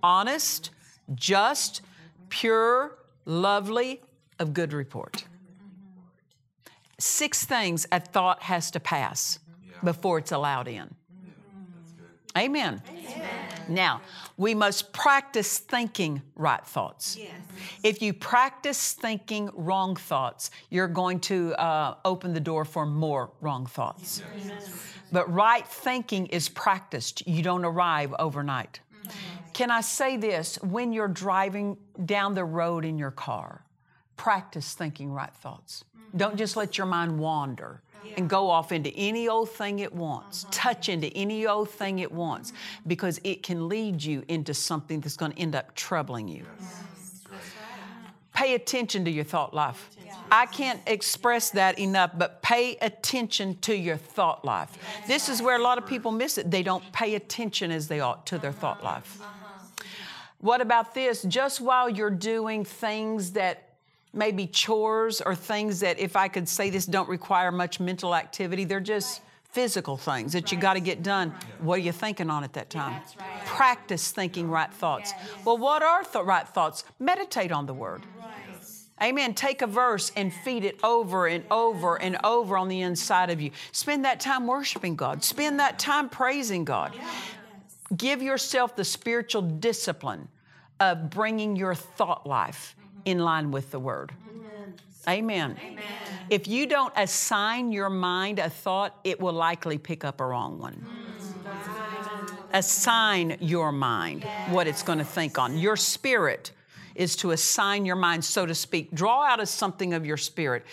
honest, 0.00 0.70
just, 1.16 1.80
pure, 2.28 2.98
lovely, 3.24 4.00
of 4.38 4.54
good 4.54 4.72
report. 4.72 5.24
Six 6.98 7.44
things 7.44 7.86
a 7.92 8.00
thought 8.00 8.42
has 8.42 8.70
to 8.72 8.80
pass 8.80 9.38
before 9.84 10.18
it's 10.18 10.32
allowed 10.32 10.68
in. 10.68 10.94
Amen. 12.36 12.82
Now, 13.68 14.00
we 14.36 14.54
must 14.54 14.92
practice 14.92 15.58
thinking 15.58 16.22
right 16.36 16.64
thoughts. 16.64 17.18
If 17.82 18.00
you 18.00 18.12
practice 18.12 18.92
thinking 18.92 19.50
wrong 19.54 19.96
thoughts, 19.96 20.50
you're 20.70 20.88
going 20.88 21.20
to 21.20 21.54
uh, 21.54 21.96
open 22.04 22.34
the 22.34 22.40
door 22.40 22.64
for 22.64 22.86
more 22.86 23.30
wrong 23.40 23.66
thoughts. 23.66 24.22
But 25.10 25.32
right 25.32 25.66
thinking 25.66 26.26
is 26.26 26.48
practiced, 26.48 27.26
you 27.26 27.42
don't 27.42 27.64
arrive 27.64 28.14
overnight. 28.18 28.80
Can 29.52 29.70
I 29.70 29.80
say 29.80 30.16
this? 30.16 30.56
When 30.62 30.92
you're 30.92 31.08
driving 31.08 31.76
down 32.04 32.34
the 32.34 32.44
road 32.44 32.84
in 32.84 32.98
your 32.98 33.10
car, 33.10 33.64
practice 34.16 34.74
thinking 34.74 35.10
right 35.10 35.34
thoughts. 35.34 35.84
Don't 36.16 36.36
just 36.36 36.56
let 36.56 36.78
your 36.78 36.86
mind 36.86 37.18
wander 37.18 37.80
and 38.16 38.28
go 38.28 38.48
off 38.48 38.72
into 38.72 38.90
any 38.90 39.28
old 39.28 39.50
thing 39.50 39.80
it 39.80 39.92
wants, 39.92 40.46
touch 40.50 40.88
into 40.88 41.08
any 41.08 41.46
old 41.46 41.70
thing 41.70 41.98
it 41.98 42.10
wants, 42.10 42.52
because 42.86 43.20
it 43.24 43.42
can 43.42 43.68
lead 43.68 44.02
you 44.02 44.24
into 44.28 44.54
something 44.54 45.00
that's 45.00 45.16
going 45.16 45.32
to 45.32 45.38
end 45.38 45.54
up 45.54 45.74
troubling 45.74 46.26
you. 46.26 46.44
Pay 48.34 48.54
attention 48.54 49.04
to 49.04 49.10
your 49.10 49.24
thought 49.24 49.52
life. 49.52 49.90
I 50.30 50.46
can't 50.46 50.80
express 50.86 51.50
that 51.50 51.78
enough, 51.78 52.12
but 52.16 52.42
pay 52.42 52.76
attention 52.76 53.56
to 53.62 53.74
your 53.74 53.96
thought 53.96 54.44
life. 54.44 54.76
This 55.06 55.28
is 55.28 55.40
where 55.42 55.56
a 55.56 55.62
lot 55.62 55.78
of 55.78 55.86
people 55.86 56.12
miss 56.12 56.38
it. 56.38 56.50
They 56.50 56.62
don't 56.62 56.84
pay 56.92 57.14
attention 57.14 57.70
as 57.70 57.88
they 57.88 58.00
ought 58.00 58.26
to 58.26 58.38
their 58.38 58.52
thought 58.52 58.84
life. 58.84 59.20
What 60.40 60.60
about 60.60 60.94
this? 60.94 61.22
Just 61.22 61.60
while 61.60 61.88
you're 61.88 62.10
doing 62.10 62.64
things 62.64 63.32
that 63.32 63.67
maybe 64.12 64.46
chores 64.46 65.20
or 65.20 65.34
things 65.34 65.80
that, 65.80 65.98
if 65.98 66.16
I 66.16 66.28
could 66.28 66.48
say 66.48 66.70
this, 66.70 66.86
don't 66.86 67.08
require 67.08 67.52
much 67.52 67.80
mental 67.80 68.14
activity, 68.14 68.64
they're 68.64 68.80
just 68.80 69.22
physical 69.50 69.96
things 69.96 70.34
that 70.34 70.52
you 70.52 70.58
got 70.58 70.74
to 70.74 70.80
get 70.80 71.02
done. 71.02 71.34
What 71.60 71.76
are 71.76 71.82
you 71.82 71.92
thinking 71.92 72.30
on 72.30 72.44
at 72.44 72.52
that 72.52 72.70
time? 72.70 73.00
Practice 73.46 74.10
thinking 74.10 74.50
right 74.50 74.72
thoughts. 74.72 75.12
Well, 75.44 75.56
what 75.56 75.82
are 75.82 76.04
the 76.04 76.22
right 76.22 76.46
thoughts? 76.46 76.84
Meditate 76.98 77.50
on 77.50 77.66
the 77.66 77.74
Word. 77.74 78.02
Amen. 79.00 79.34
Take 79.34 79.62
a 79.62 79.66
verse 79.66 80.10
and 80.16 80.32
feed 80.32 80.64
it 80.64 80.78
over 80.82 81.26
and 81.28 81.44
over 81.50 82.00
and 82.00 82.18
over 82.24 82.58
on 82.58 82.68
the 82.68 82.80
inside 82.80 83.30
of 83.30 83.40
you. 83.40 83.52
Spend 83.70 84.04
that 84.04 84.18
time 84.20 84.46
worshiping 84.46 84.96
God. 84.96 85.22
Spend 85.22 85.60
that 85.60 85.78
time 85.78 86.08
praising 86.08 86.64
God. 86.64 86.92
Give 87.96 88.20
yourself 88.20 88.74
the 88.76 88.84
spiritual 88.84 89.42
discipline 89.42 90.28
of 90.80 91.10
bringing 91.10 91.56
your 91.56 91.74
thought 91.74 92.26
life 92.26 92.76
in 93.08 93.18
line 93.18 93.50
with 93.50 93.70
the 93.70 93.78
Word. 93.78 94.12
Amen. 95.08 95.58
Amen. 95.66 95.86
If 96.28 96.46
you 96.46 96.66
don't 96.66 96.92
assign 96.94 97.72
your 97.72 97.88
mind 97.88 98.38
a 98.38 98.50
thought, 98.50 98.98
it 99.04 99.18
will 99.18 99.32
likely 99.32 99.78
pick 99.78 100.04
up 100.04 100.20
a 100.20 100.26
wrong 100.26 100.58
one. 100.58 100.86
Mm, 100.86 102.48
assign 102.52 103.38
your 103.40 103.72
mind 103.72 104.24
what 104.50 104.66
it's 104.66 104.82
going 104.82 104.98
to 104.98 105.04
think 105.04 105.38
on. 105.38 105.56
Your 105.56 105.76
spirit 105.76 106.52
is 106.98 107.16
to 107.16 107.30
assign 107.30 107.86
your 107.86 107.96
mind, 107.96 108.24
so 108.24 108.44
to 108.44 108.54
speak. 108.54 108.92
Draw 108.92 109.24
out 109.24 109.40
of 109.40 109.48
something 109.48 109.94
of 109.94 110.04
your 110.04 110.16
spirit. 110.18 110.66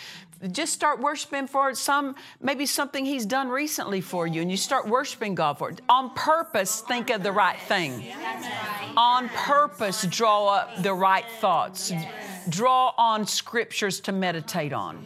just 0.51 0.73
start 0.73 0.99
worshiping 0.99 1.47
for 1.47 1.73
some 1.73 2.13
maybe 2.41 2.65
something 2.65 3.05
he's 3.05 3.25
done 3.25 3.47
recently 3.49 4.01
for 4.01 4.27
you 4.27 4.41
and 4.41 4.51
you 4.51 4.57
start 4.57 4.85
worshiping 4.88 5.33
god 5.33 5.57
for 5.57 5.69
it 5.71 5.81
on 5.88 6.09
purpose 6.13 6.81
think 6.81 7.09
of 7.09 7.23
the 7.23 7.31
right 7.31 7.59
thing 7.61 8.03
on 8.97 9.29
purpose 9.29 10.03
draw 10.09 10.49
up 10.57 10.83
the 10.83 10.93
right 10.93 11.25
thoughts 11.39 11.91
draw 12.49 12.93
on 12.97 13.25
scriptures 13.25 13.99
to 14.01 14.12
meditate 14.12 14.73
on. 14.73 15.05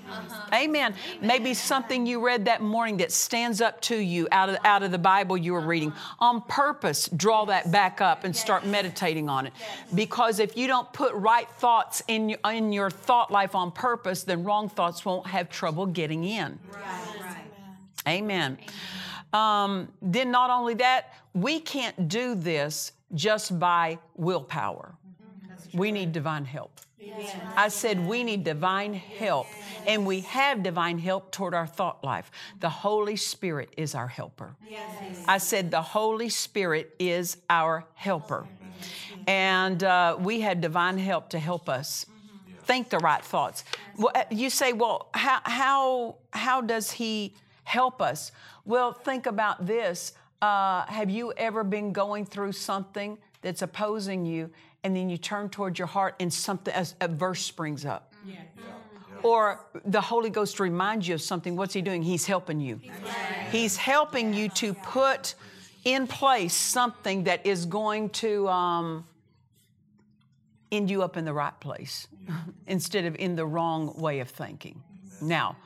Amen. 0.54 0.93
Maybe 1.21 1.54
something 1.54 2.06
you 2.06 2.23
read 2.25 2.45
that 2.45 2.62
morning 2.62 2.97
that 2.97 3.12
stands 3.12 3.62
up 3.62 3.82
to 3.82 3.95
you 3.95 4.28
out 4.32 4.49
of, 4.49 4.58
out 4.63 4.84
of 4.84 4.91
the 4.91 4.97
bible 4.97 5.38
you 5.38 5.54
were 5.54 5.62
reading. 5.62 5.93
On 6.19 6.41
purpose 6.41 7.08
draw 7.10 7.45
that 7.45 7.71
back 7.71 8.02
up 8.02 8.23
and 8.23 8.36
start 8.36 8.65
meditating 8.65 9.30
on 9.30 9.47
it. 9.47 9.54
Because 9.95 10.39
if 10.39 10.58
you 10.58 10.67
don't 10.67 10.91
put 10.93 11.13
right 11.13 11.49
thoughts 11.49 12.02
in, 12.08 12.30
your- 12.30 12.39
in 12.45 12.71
your 12.71 12.89
thought 12.89 13.32
life 13.32 13.56
on 13.56 13.71
purpose 13.71 14.23
then 14.23 14.43
wrong 14.43 14.69
thoughts 14.69 15.06
won't 15.06 15.28
have 15.28 15.49
trouble 15.49 15.86
getting 15.86 16.23
in. 16.23 16.60
Amen. 18.08 18.58
Um, 19.34 19.89
then, 20.02 20.32
not 20.32 20.49
only 20.49 20.73
that, 20.75 21.13
we 21.34 21.60
can't 21.60 22.08
do 22.08 22.34
this 22.34 22.93
just 23.13 23.60
by 23.60 23.99
willpower. 24.15 24.95
We 25.73 25.91
need 25.91 26.12
divine 26.12 26.45
help. 26.45 26.80
I 27.56 27.70
said 27.70 28.06
we 28.06 28.24
need 28.24 28.44
divine 28.44 28.94
help, 28.94 29.48
and 29.88 30.06
we 30.06 30.22
have 30.22 30.64
divine 30.64 31.00
help 31.00 31.32
toward 31.32 31.54
our 31.54 31.68
thought 31.68 32.04
life. 32.04 32.32
The 32.60 32.70
Holy 32.70 33.16
Spirit 33.16 33.70
is 33.78 33.96
our 33.96 34.08
helper. 34.08 34.56
I 35.28 35.38
said 35.38 35.72
the 35.72 35.82
Holy 35.82 36.30
Spirit 36.30 36.96
is 37.00 37.38
our 37.50 37.86
helper. 37.94 38.48
And 39.28 39.84
uh, 39.84 40.18
we 40.20 40.42
had 40.42 40.62
divine 40.62 40.98
help 40.98 41.30
to 41.30 41.40
help 41.40 41.70
us 41.70 42.06
think 42.64 42.90
the 42.90 43.00
right 43.00 43.24
thoughts. 43.24 43.64
Well, 43.98 44.12
uh, 44.14 44.24
you 44.30 44.50
say, 44.50 44.74
well, 44.74 45.10
how, 45.14 45.40
how, 45.44 46.16
how 46.32 46.62
does 46.62 46.92
He 46.92 47.34
help 47.64 48.02
us? 48.02 48.32
Well, 48.66 48.94
think 48.94 49.26
about 49.26 49.66
this. 49.66 50.14
Uh, 50.42 50.86
have 50.86 51.10
you 51.10 51.34
ever 51.34 51.64
been 51.64 51.92
going 51.92 52.26
through 52.26 52.54
something 52.54 53.18
that's 53.42 53.62
opposing 53.62 54.26
you, 54.26 54.50
and 54.84 54.96
then 54.96 55.10
you 55.10 55.18
turn 55.18 55.50
towards 55.50 55.78
your 55.78 55.88
heart 55.88 56.15
and 56.20 56.32
something, 56.32 56.74
a, 56.74 56.86
a 57.02 57.08
verse 57.08 57.44
springs 57.44 57.86
up? 57.86 58.13
Yeah. 58.26 58.36
Or 59.24 59.65
the 59.86 60.02
Holy 60.02 60.30
Ghost 60.30 60.60
reminds 60.60 61.08
you 61.08 61.15
of 61.15 61.22
something. 61.22 61.56
What's 61.56 61.74
He 61.74 61.82
doing? 61.82 62.02
He's 62.02 62.26
helping 62.26 62.60
you. 62.60 62.80
He's 63.52 63.76
helping 63.76 64.34
you 64.34 64.50
to 64.50 64.74
put 64.74 65.36
in 65.84 66.08
place 66.08 66.54
something 66.54 67.26
that 67.26 67.46
is 67.46 67.65
going 67.65 68.10
to 68.10 68.48
um, 68.48 69.06
end 70.72 70.89
you 70.89 71.04
up 71.04 71.18
in 71.18 71.26
the 71.26 71.34
right 71.34 71.58
place 71.60 72.08
instead 72.68 73.06
of 73.06 73.15
in 73.15 73.36
the 73.36 73.46
wrong 73.46 73.94
way 74.00 74.20
of 74.20 74.30
thinking. 74.30 74.82
Now, 75.22 75.58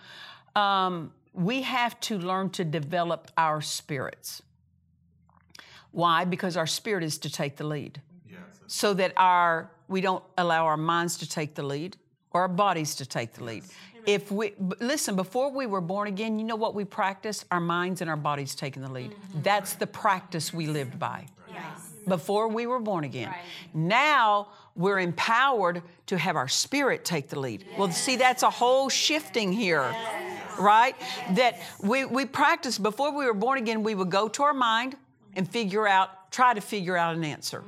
um, 0.56 1.12
we 1.34 1.64
have 1.64 2.00
to 2.02 2.18
learn 2.18 2.50
to 2.52 2.64
develop 2.64 3.32
our 3.38 3.62
spirits. 3.62 4.42
Why? 5.92 6.26
Because 6.26 6.58
our 6.58 6.68
spirit 6.68 7.04
is 7.04 7.18
to 7.20 7.30
take 7.30 7.58
the 7.58 7.64
lead. 7.64 8.02
So 8.74 8.96
that 8.96 9.14
our 9.18 9.70
we 9.88 10.02
don't 10.02 10.24
allow 10.36 10.66
our 10.66 10.78
minds 10.78 11.20
to 11.20 11.30
take 11.30 11.54
the 11.54 11.62
lead 11.62 11.96
or 12.32 12.42
our 12.42 12.48
bodies 12.48 12.96
to 12.96 13.06
take 13.06 13.34
the 13.34 13.44
lead. 13.44 13.64
If 14.08 14.32
we 14.32 14.50
b- 14.50 14.76
listen, 14.80 15.16
before 15.16 15.52
we 15.52 15.68
were 15.68 15.80
born 15.80 16.08
again, 16.08 16.40
you 16.40 16.46
know 16.46 16.56
what 16.56 16.74
we 16.74 16.84
practiced? 16.84 17.46
Our 17.52 17.60
minds 17.60 18.02
and 18.02 18.10
our 18.10 18.18
bodies 18.18 18.56
taking 18.56 18.82
the 18.82 18.92
lead. 18.92 19.16
That's 19.44 19.74
the 19.76 19.86
practice 19.86 20.52
we 20.52 20.66
lived 20.66 20.98
by 20.98 21.28
before 22.08 22.48
we 22.48 22.66
were 22.66 22.80
born 22.80 23.04
again. 23.04 23.32
Now 23.76 24.48
we're 24.76 25.00
empowered 25.00 25.84
to 26.08 26.18
have 26.18 26.36
our 26.36 26.48
spirit 26.48 27.06
take 27.06 27.30
the 27.30 27.40
lead. 27.40 27.66
Well, 27.78 27.92
see, 27.92 28.16
that's 28.16 28.42
a 28.42 28.50
whole 28.50 28.90
shifting 28.90 29.54
here, 29.54 29.96
right? 30.60 30.96
That 31.36 31.60
we, 31.80 32.06
we 32.06 32.26
practiced 32.26 32.82
before 32.82 33.16
we 33.16 33.26
were 33.28 33.36
born 33.36 33.60
again, 33.60 33.84
we 33.84 33.94
would 33.94 34.10
go 34.10 34.28
to 34.30 34.44
our 34.44 34.54
mind 34.56 34.96
and 35.36 35.48
figure 35.48 35.88
out, 35.88 36.32
try 36.32 36.56
to 36.56 36.62
figure 36.62 36.98
out 36.98 37.16
an 37.16 37.24
answer. 37.24 37.64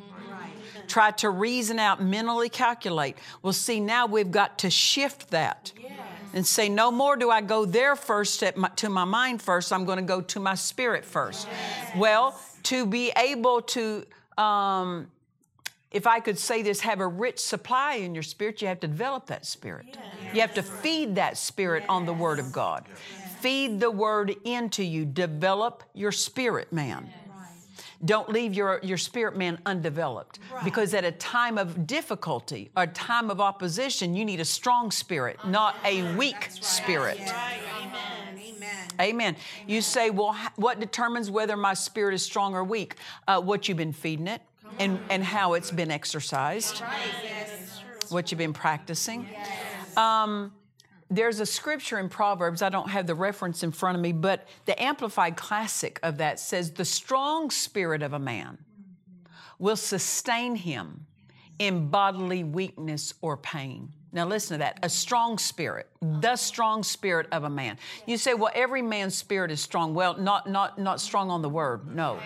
Try 0.88 1.12
to 1.12 1.30
reason 1.30 1.80
out, 1.80 2.02
mentally 2.02 2.50
calculate. 2.50 3.18
Well, 3.42 3.54
see, 3.54 3.80
now 3.80 4.06
we've 4.06 4.32
got 4.32 4.60
to 4.60 4.70
shift 4.70 5.32
that 5.32 5.72
and 6.34 6.46
say, 6.46 6.68
no 6.70 6.92
more 6.92 7.16
do 7.16 7.30
I 7.30 7.42
go 7.42 7.66
there 7.66 7.96
first 7.96 8.44
at 8.44 8.58
my, 8.58 8.70
to 8.76 8.90
my 8.90 9.06
mind 9.06 9.42
first. 9.42 9.72
I'm 9.72 9.86
going 9.86 9.98
to 9.98 10.04
go 10.04 10.22
to 10.22 10.40
my 10.40 10.56
spirit 10.56 11.06
first. 11.06 11.48
Well, 11.96 12.40
to 12.64 12.86
be 12.86 13.12
able 13.16 13.62
to, 13.62 14.06
um, 14.38 15.08
if 15.92 16.08
I 16.08 16.20
could 16.20 16.38
say 16.38 16.62
this, 16.62 16.82
have 16.82 17.00
a 17.00 17.08
rich 17.08 17.40
supply 17.40 17.96
in 17.96 18.14
your 18.14 18.24
spirit, 18.24 18.62
you 18.62 18.68
have 18.68 18.82
to 18.82 18.88
develop 18.88 19.28
that 19.28 19.46
spirit. 19.46 19.98
You 20.34 20.42
have 20.42 20.54
to 20.56 20.64
feed 20.64 21.16
that 21.16 21.38
spirit 21.38 21.86
on 21.88 22.06
the 22.06 22.14
Word 22.14 22.40
of 22.40 22.52
God. 22.52 22.86
Feed 23.40 23.80
the 23.80 23.92
Word 23.92 24.36
into 24.44 24.84
you. 24.84 25.06
Develop 25.06 25.84
your 25.94 26.12
spirit, 26.12 26.74
man. 26.74 27.10
Don't 28.04 28.30
leave 28.30 28.54
your, 28.54 28.80
your 28.84 28.98
spirit 28.98 29.38
man 29.38 29.60
undeveloped. 29.66 30.40
Because 30.64 30.94
at 30.94 31.04
a 31.04 31.12
time 31.12 31.58
of 31.58 31.88
difficulty, 31.88 32.72
or 32.76 32.84
a 32.84 32.88
time 32.88 33.30
of 33.30 33.40
opposition, 33.40 34.16
you 34.16 34.26
need 34.26 34.40
a 34.40 34.46
strong 34.46 34.92
spirit, 34.92 35.38
not 35.46 35.76
a 35.86 36.16
weak 36.16 36.50
spirit. 36.50 37.20
Amen. 37.20 37.34
Amen. 38.38 38.88
Amen. 39.00 39.36
You 39.68 39.82
say, 39.82 40.10
well, 40.10 40.36
what 40.56 40.80
determines 40.80 41.30
whether 41.30 41.56
my 41.56 41.74
spirit 41.74 42.14
is 42.14 42.24
strong 42.24 42.54
or 42.56 42.64
weak? 42.64 42.96
Uh, 43.28 43.42
what 43.42 43.68
you've 43.68 43.78
been 43.78 43.94
feeding 43.94 44.28
it 44.28 44.42
and, 44.80 45.00
and 45.10 45.24
how 45.24 45.54
it's 45.54 45.72
been 45.72 45.92
exercised, 45.92 46.84
what 48.10 48.32
you've 48.32 48.40
been 48.40 48.54
practicing. 48.54 49.28
Um, 49.98 50.52
there's 51.10 51.40
a 51.40 51.46
scripture 51.46 52.00
in 52.00 52.10
Proverbs, 52.10 52.62
I 52.62 52.70
don't 52.70 52.90
have 52.90 53.06
the 53.06 53.16
reference 53.16 53.64
in 53.64 53.72
front 53.72 53.96
of 53.96 54.02
me, 54.02 54.12
but 54.12 54.48
the 54.66 54.82
Amplified 54.82 55.38
Classic 55.38 56.00
of 56.02 56.18
that 56.18 56.40
says, 56.40 56.72
The 56.72 56.86
strong 56.86 57.52
spirit 57.52 58.02
of 58.02 58.14
a 58.14 58.20
man 58.20 58.58
will 59.60 59.76
sustain 59.76 60.56
him 60.56 61.06
in 61.60 61.88
bodily 61.90 62.44
weakness 62.44 63.14
or 63.22 63.38
pain. 63.38 63.92
Now, 64.12 64.26
listen 64.26 64.56
to 64.56 64.60
that. 64.60 64.80
A 64.82 64.90
strong 64.90 65.38
spirit, 65.38 65.90
the 66.02 66.38
strong 66.38 66.84
spirit 66.84 67.28
of 67.34 67.44
a 67.44 67.50
man. 67.50 67.78
You 68.06 68.18
say, 68.18 68.34
well, 68.34 68.52
every 68.56 68.82
man's 68.82 69.14
spirit 69.14 69.52
is 69.52 69.60
strong. 69.60 69.94
Well, 69.94 70.18
not, 70.18 70.50
not, 70.50 70.80
not 70.80 71.02
strong 71.02 71.30
on 71.30 71.42
the 71.42 71.50
word, 71.50 71.94
no. 71.94 72.20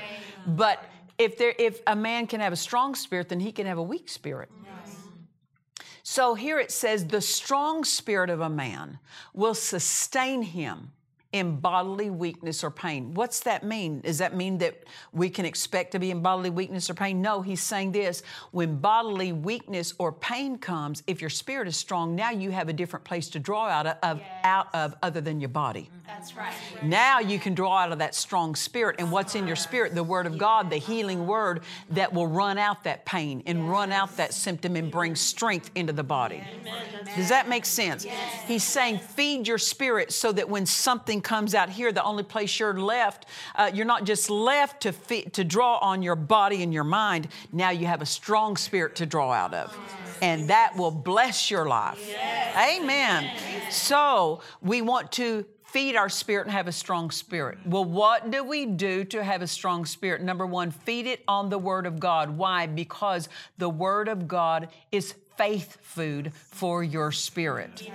But 0.45 0.83
if, 1.17 1.37
there, 1.39 1.53
if 1.57 1.81
a 1.87 1.95
man 1.95 2.27
can 2.27 2.41
have 2.41 2.53
a 2.53 2.57
strong 2.57 2.93
spirit, 2.93 3.29
then 3.29 3.39
he 3.39 3.51
can 3.51 3.65
have 3.65 3.79
a 3.79 3.83
weak 3.83 4.07
spirit. 4.07 4.49
So 6.03 6.35
here 6.35 6.59
it 6.59 6.71
says, 6.71 7.07
the 7.07 7.21
strong 7.21 7.83
spirit 7.83 8.29
of 8.29 8.41
a 8.41 8.49
man 8.49 8.99
will 9.33 9.55
sustain 9.55 10.41
him 10.41 10.91
in 11.31 11.59
bodily 11.59 12.09
weakness 12.09 12.63
or 12.63 12.71
pain. 12.71 13.13
What's 13.13 13.41
that 13.41 13.63
mean? 13.63 14.01
Does 14.01 14.17
that 14.17 14.35
mean 14.35 14.57
that 14.59 14.83
we 15.13 15.29
can 15.29 15.45
expect 15.45 15.91
to 15.91 15.99
be 15.99 16.09
in 16.09 16.21
bodily 16.21 16.49
weakness 16.49 16.89
or 16.89 16.95
pain? 16.95 17.21
No, 17.21 17.41
he's 17.41 17.61
saying 17.61 17.91
this 17.91 18.23
when 18.51 18.77
bodily 18.77 19.31
weakness 19.31 19.93
or 19.99 20.11
pain 20.11 20.57
comes, 20.57 21.03
if 21.05 21.21
your 21.21 21.29
spirit 21.29 21.67
is 21.67 21.77
strong, 21.77 22.15
now 22.15 22.31
you 22.31 22.49
have 22.49 22.67
a 22.67 22.73
different 22.73 23.05
place 23.05 23.29
to 23.29 23.39
draw 23.39 23.67
out 23.67 23.85
of, 24.01 24.21
out 24.43 24.73
of 24.73 24.95
other 25.03 25.21
than 25.21 25.39
your 25.39 25.49
body. 25.49 25.81
Mm-hmm. 25.81 25.99
That's 26.07 26.35
right. 26.35 26.53
Now 26.81 27.19
you 27.19 27.37
can 27.37 27.53
draw 27.53 27.77
out 27.77 27.91
of 27.91 27.99
that 27.99 28.15
strong 28.15 28.55
spirit. 28.55 28.95
And 28.97 29.11
what's 29.11 29.35
in 29.35 29.45
your 29.45 29.55
spirit? 29.55 29.93
The 29.93 30.03
Word 30.03 30.25
of 30.25 30.39
God, 30.39 30.71
the 30.71 30.77
healing 30.77 31.27
Word 31.27 31.61
that 31.91 32.11
will 32.11 32.25
run 32.25 32.57
out 32.57 32.83
that 32.85 33.05
pain 33.05 33.43
and 33.45 33.69
run 33.69 33.91
out 33.91 34.17
that 34.17 34.33
symptom 34.33 34.75
and 34.75 34.91
bring 34.91 35.15
strength 35.15 35.69
into 35.75 35.93
the 35.93 36.03
body. 36.03 36.43
Does 37.15 37.29
that 37.29 37.47
make 37.47 37.63
sense? 37.63 38.07
He's 38.47 38.63
saying, 38.63 38.97
feed 38.97 39.47
your 39.47 39.59
spirit 39.59 40.11
so 40.11 40.31
that 40.31 40.49
when 40.49 40.65
something 40.65 41.18
comes 41.21 41.55
out 41.55 41.69
here, 41.69 41.91
the 41.91 42.03
only 42.03 42.23
place 42.23 42.59
you're 42.59 42.79
left, 42.79 43.25
uh, 43.55 43.71
you're 43.73 43.85
not 43.85 44.03
just 44.03 44.29
left 44.29 44.81
to, 44.81 44.91
fe- 44.91 45.23
to 45.23 45.43
draw 45.43 45.77
on 45.77 46.01
your 46.01 46.15
body 46.15 46.63
and 46.63 46.73
your 46.73 46.83
mind. 46.83 47.27
Now 47.51 47.69
you 47.71 47.87
have 47.87 48.01
a 48.01 48.05
strong 48.05 48.57
spirit 48.57 48.95
to 48.97 49.05
draw 49.05 49.31
out 49.31 49.53
of. 49.53 49.77
And 50.21 50.49
that 50.49 50.75
will 50.75 50.91
bless 50.91 51.49
your 51.49 51.65
life. 51.65 51.99
Amen. 52.57 53.31
So 53.69 54.41
we 54.61 54.81
want 54.81 55.11
to 55.13 55.45
feed 55.65 55.95
our 55.95 56.09
spirit 56.09 56.47
and 56.47 56.51
have 56.51 56.67
a 56.67 56.71
strong 56.71 57.11
spirit. 57.11 57.57
Well, 57.65 57.85
what 57.85 58.31
do 58.31 58.43
we 58.43 58.65
do 58.65 59.03
to 59.05 59.23
have 59.23 59.41
a 59.41 59.47
strong 59.47 59.85
spirit? 59.85 60.21
Number 60.21 60.45
one, 60.45 60.71
feed 60.71 61.05
it 61.05 61.23
on 61.27 61.49
the 61.49 61.59
Word 61.59 61.85
of 61.85 61.99
God. 61.99 62.37
Why? 62.37 62.65
Because 62.65 63.29
the 63.57 63.69
Word 63.69 64.07
of 64.07 64.27
God 64.27 64.69
is 64.91 65.13
faith 65.37 65.77
food 65.81 66.33
for 66.33 66.83
your 66.83 67.11
spirit. 67.11 67.89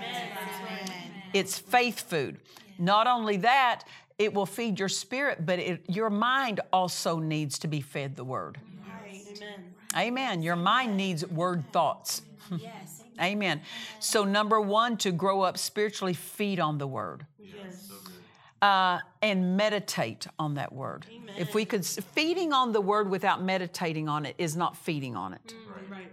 It's 1.35 1.59
faith 1.59 2.09
food. 2.09 2.38
Not 2.79 3.07
only 3.07 3.37
that, 3.38 3.85
it 4.18 4.33
will 4.33 4.47
feed 4.47 4.79
your 4.79 4.88
spirit, 4.88 5.44
but 5.44 5.59
it, 5.59 5.83
your 5.88 6.09
mind 6.11 6.61
also 6.73 7.18
needs 7.18 7.59
to 7.61 7.68
be 7.68 7.81
fed 7.81 8.16
the 8.16 8.25
Word. 8.25 8.59
Amen. 9.07 9.75
Amen. 9.97 10.42
Your 10.42 10.57
mind 10.57 10.97
needs 10.97 11.27
Word 11.27 11.64
thoughts. 11.73 12.23
Yes. 12.57 13.03
Amen. 13.20 13.61
So, 14.01 14.25
number 14.25 14.61
one, 14.61 14.97
to 14.99 15.12
grow 15.12 15.42
up 15.42 15.59
spiritually, 15.59 16.14
feed 16.14 16.59
on 16.61 16.79
the 16.79 16.87
Word 16.87 17.27
Yes. 17.38 17.90
uh, 18.62 19.01
and 19.23 19.57
meditate 19.57 20.27
on 20.38 20.55
that 20.55 20.73
Word. 20.73 21.07
If 21.37 21.55
we 21.55 21.64
could, 21.64 21.85
feeding 21.85 22.53
on 22.53 22.73
the 22.73 22.81
Word 22.81 23.11
without 23.11 23.42
meditating 23.42 24.09
on 24.09 24.27
it 24.27 24.37
is 24.38 24.57
not 24.57 24.77
feeding 24.77 25.16
on 25.16 25.35
it. 25.35 25.55
Right. 25.90 26.12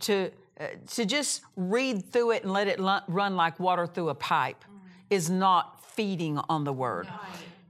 To 0.00 0.30
Uh, 0.62 0.66
to 0.86 1.04
just 1.04 1.42
read 1.56 2.04
through 2.12 2.30
it 2.32 2.44
and 2.44 2.52
let 2.52 2.68
it 2.68 2.78
run 3.08 3.36
like 3.36 3.58
water 3.58 3.86
through 3.86 4.10
a 4.10 4.14
pipe 4.14 4.64
is 5.10 5.28
not 5.28 5.84
feeding 5.84 6.38
on 6.48 6.64
the 6.64 6.72
word. 6.72 7.08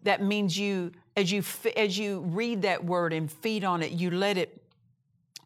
That 0.02 0.20
means 0.20 0.58
you, 0.58 0.92
as 1.16 1.30
you 1.32 1.38
f- 1.38 1.66
as 1.76 1.96
you 1.96 2.20
read 2.20 2.62
that 2.62 2.84
word 2.84 3.12
and 3.12 3.30
feed 3.30 3.64
on 3.64 3.82
it, 3.82 3.92
you 3.92 4.10
let 4.10 4.36
it 4.36 4.62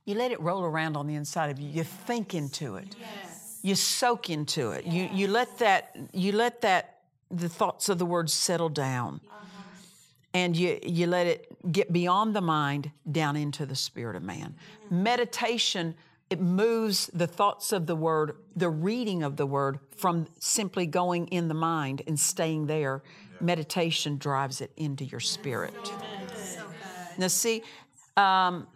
you 0.06 0.14
let 0.14 0.32
it 0.32 0.40
roll 0.40 0.62
around 0.62 0.96
on 0.96 1.06
the 1.06 1.14
inside 1.14 1.50
of 1.50 1.61
you. 1.61 1.68
You 1.68 1.85
think 1.85 2.35
into 2.35 2.76
it. 2.76 2.96
You 3.62 3.74
soak 3.74 4.30
into 4.30 4.70
it. 4.70 4.87
You 4.87 5.09
you 5.12 5.28
let 5.28 5.59
that 5.59 5.96
you 6.12 6.32
let 6.32 6.62
that 6.62 7.00
the 7.30 7.48
thoughts 7.48 7.88
of 7.88 7.98
the 7.98 8.06
word 8.06 8.30
settle 8.30 8.70
down. 8.70 9.20
Uh-huh. 9.28 9.44
And 10.32 10.56
you 10.56 10.78
you 10.82 11.06
let 11.06 11.26
it 11.26 11.72
get 11.72 11.92
beyond 11.92 12.35
the 12.35 12.40
mind 12.40 12.90
down 13.11 13.37
into 13.37 13.66
the 13.66 13.76
spirit 13.76 14.16
of 14.16 14.22
man. 14.22 14.54
Mm-hmm. 14.54 15.02
Meditation 15.02 15.94
it 16.29 16.41
moves 16.41 17.09
the 17.12 17.27
thoughts 17.27 17.73
of 17.73 17.87
the 17.87 17.95
word, 17.95 18.37
the 18.55 18.69
reading 18.69 19.23
of 19.23 19.37
the 19.37 19.47
word 19.47 19.79
from 19.97 20.27
simply 20.39 20.87
going 20.87 21.29
in 21.29 21.49
the 21.49 21.55
mind 21.55 22.03
and 22.07 22.19
staying 22.19 22.67
there. 22.67 23.03
Meditation 23.41 24.19
drives 24.19 24.61
it 24.61 24.73
into 24.77 25.05
your 25.05 25.21
spirit. 25.21 25.93
Now, 27.19 27.29
see, 27.29 27.62
um, 28.17 28.67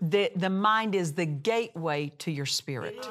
the, 0.00 0.30
the 0.36 0.50
mind 0.50 0.94
is 0.94 1.14
the 1.14 1.26
gateway 1.26 2.12
to 2.18 2.30
your 2.30 2.46
spirit. 2.46 3.06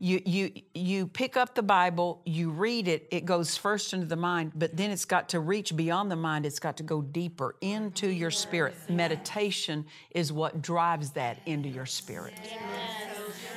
You, 0.00 0.22
you, 0.24 0.52
you 0.74 1.08
pick 1.08 1.36
up 1.36 1.56
the 1.56 1.62
Bible, 1.62 2.22
you 2.24 2.50
read 2.50 2.86
it, 2.86 3.08
it 3.10 3.24
goes 3.24 3.56
first 3.56 3.92
into 3.92 4.06
the 4.06 4.14
mind, 4.14 4.52
but 4.54 4.76
then 4.76 4.92
it's 4.92 5.04
got 5.04 5.28
to 5.30 5.40
reach 5.40 5.74
beyond 5.74 6.08
the 6.08 6.16
mind, 6.16 6.46
it's 6.46 6.60
got 6.60 6.76
to 6.76 6.84
go 6.84 7.02
deeper 7.02 7.56
into 7.60 8.06
your 8.06 8.30
spirit. 8.30 8.76
Meditation 8.88 9.84
is 10.12 10.32
what 10.32 10.62
drives 10.62 11.10
that 11.12 11.40
into 11.46 11.68
your 11.68 11.86
spirit. 11.86 12.34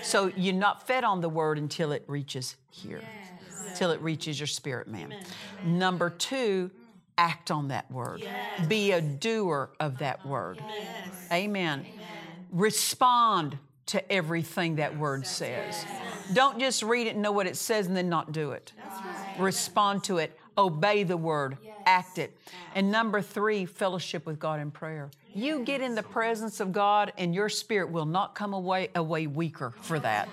So 0.01 0.31
you're 0.35 0.55
not 0.55 0.87
fed 0.87 1.03
on 1.03 1.21
the 1.21 1.29
word 1.29 1.59
until 1.59 1.91
it 1.91 2.03
reaches 2.07 2.55
here, 2.71 3.03
till 3.75 3.91
it 3.91 4.01
reaches 4.01 4.39
your 4.39 4.47
spirit, 4.47 4.87
man. 4.87 5.13
Number 5.63 6.09
two, 6.09 6.71
act 7.19 7.51
on 7.51 7.67
that 7.67 7.91
word. 7.91 8.27
Be 8.67 8.93
a 8.93 9.01
doer 9.01 9.69
of 9.79 9.99
that 9.99 10.25
word. 10.25 10.59
Amen. 11.31 11.85
Respond 12.49 13.59
to 13.87 14.11
everything 14.11 14.75
that 14.77 14.97
word 14.97 15.25
says. 15.25 15.85
Don't 16.33 16.59
just 16.59 16.83
read 16.83 17.07
it 17.07 17.13
and 17.13 17.21
know 17.21 17.31
what 17.31 17.47
it 17.47 17.57
says 17.57 17.87
and 17.87 17.95
then 17.95 18.09
not 18.09 18.31
do 18.31 18.51
it. 18.51 18.73
Respond 19.39 20.03
to 20.05 20.17
it. 20.17 20.37
Obey 20.57 21.03
the 21.03 21.17
word. 21.17 21.57
Act 21.85 22.17
it. 22.17 22.37
And 22.75 22.91
number 22.91 23.21
three, 23.21 23.65
fellowship 23.65 24.25
with 24.25 24.39
God 24.39 24.59
in 24.59 24.71
prayer. 24.71 25.09
You 25.33 25.63
get 25.63 25.81
in 25.81 25.95
the 25.95 26.03
presence 26.03 26.59
of 26.59 26.71
God, 26.71 27.13
and 27.17 27.33
your 27.33 27.49
spirit 27.49 27.89
will 27.89 28.05
not 28.05 28.35
come 28.35 28.53
away 28.53 28.89
away 28.95 29.27
weaker 29.27 29.73
for 29.81 29.97
that. 29.99 30.27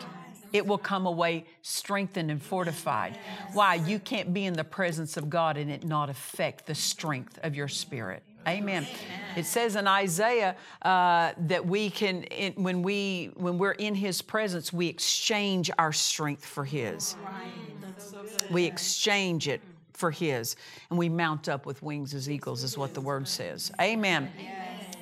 It 0.53 0.67
will 0.67 0.79
come 0.79 1.07
away 1.07 1.45
strengthened 1.63 2.31
and 2.31 2.43
fortified. 2.43 3.19
Why? 3.53 3.75
You 3.75 3.99
can't 3.99 4.33
be 4.33 4.47
in 4.47 4.55
the 4.55 4.65
presence 4.65 5.17
of 5.17 5.29
God 5.29 5.57
and 5.57 5.71
it 5.71 5.85
not 5.85 6.09
affect 6.09 6.67
the 6.67 6.75
strength 6.75 7.39
of 7.43 7.55
your 7.55 7.69
spirit. 7.69 8.23
Amen. 8.49 8.87
It 9.37 9.47
says 9.47 9.77
in 9.77 9.87
Isaiah 9.87 10.57
uh, 10.83 11.33
that 11.47 11.65
we 11.67 11.91
can, 11.91 12.25
in, 12.25 12.55
when 12.63 12.83
we 12.83 13.31
when 13.35 13.59
we're 13.59 13.73
in 13.73 13.95
His 13.95 14.23
presence, 14.23 14.73
we 14.73 14.89
exchange 14.89 15.71
our 15.79 15.93
strength 15.93 16.45
for 16.45 16.65
His. 16.65 17.15
We 18.51 18.65
exchange 18.65 19.49
it 19.49 19.61
for 19.93 20.11
His, 20.11 20.57
and 20.91 20.99
we 20.99 21.09
mount 21.09 21.49
up 21.49 21.67
with 21.67 21.83
wings 21.83 22.15
as 22.15 22.31
eagles, 22.31 22.63
is 22.65 22.79
what 22.79 22.95
the 22.95 23.01
Word 23.01 23.29
says. 23.29 23.71
Amen. 23.81 24.31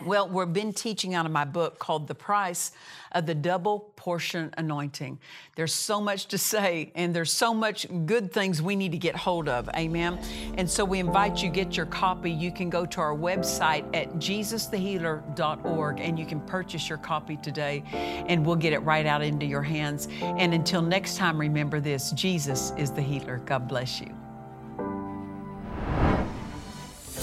Well, 0.04 0.28
we've 0.28 0.52
been 0.52 0.72
teaching 0.72 1.14
out 1.14 1.26
of 1.26 1.32
my 1.32 1.44
book 1.44 1.78
called 1.78 2.06
The 2.06 2.14
Price 2.14 2.72
of 3.12 3.26
the 3.26 3.34
Double 3.34 3.92
Portion 3.96 4.52
Anointing. 4.56 5.18
There's 5.56 5.72
so 5.72 6.00
much 6.00 6.26
to 6.26 6.38
say, 6.38 6.92
and 6.94 7.14
there's 7.14 7.32
so 7.32 7.54
much 7.54 7.86
good 8.04 8.32
things 8.32 8.60
we 8.60 8.76
need 8.76 8.92
to 8.92 8.98
get 8.98 9.16
hold 9.16 9.48
of. 9.48 9.68
Amen. 9.70 10.18
And 10.56 10.70
so 10.70 10.84
we 10.84 11.00
invite 11.00 11.42
you 11.42 11.48
get 11.50 11.76
your 11.76 11.86
copy. 11.86 12.30
You 12.30 12.52
can 12.52 12.70
go 12.70 12.86
to 12.86 13.00
our 13.00 13.16
website 13.16 13.84
at 13.96 14.14
jesusthehealer.org 14.16 16.00
and 16.00 16.18
you 16.18 16.26
can 16.26 16.40
purchase 16.42 16.88
your 16.88 16.98
copy 16.98 17.36
today, 17.36 17.82
and 17.92 18.44
we'll 18.44 18.56
get 18.56 18.72
it 18.72 18.80
right 18.80 19.06
out 19.06 19.22
into 19.22 19.46
your 19.46 19.62
hands. 19.62 20.08
And 20.20 20.52
until 20.54 20.82
next 20.82 21.16
time, 21.16 21.38
remember 21.38 21.80
this 21.80 22.10
Jesus 22.12 22.72
is 22.76 22.90
the 22.90 23.02
healer. 23.02 23.38
God 23.44 23.66
bless 23.66 24.00
you. 24.00 24.25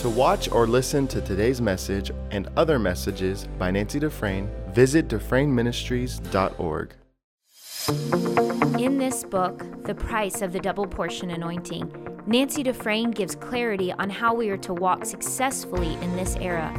To 0.04 0.10
watch 0.10 0.52
or 0.52 0.68
listen 0.68 1.08
to 1.08 1.22
today's 1.22 1.62
message 1.62 2.12
and 2.30 2.50
other 2.58 2.78
messages 2.78 3.48
by 3.58 3.72
Nancy 3.72 4.00
Dufresne, 4.00 4.50
visit 4.74 5.08
DufresneMinistries.org. 5.08 6.94
In 8.82 8.98
this 8.98 9.24
book, 9.24 9.66
The 9.86 9.96
Price 9.96 10.42
of 10.42 10.52
the 10.52 10.60
Double 10.60 10.86
Portion 10.86 11.32
Anointing, 11.32 12.20
Nancy 12.28 12.64
Dufresne 12.64 13.12
gives 13.12 13.36
clarity 13.36 13.94
on 13.94 14.10
how 14.10 14.34
we 14.34 14.50
are 14.50 14.58
to 14.58 14.74
walk 14.74 15.06
successfully 15.06 15.94
in 16.02 16.14
this 16.18 16.36
era. 16.36 16.74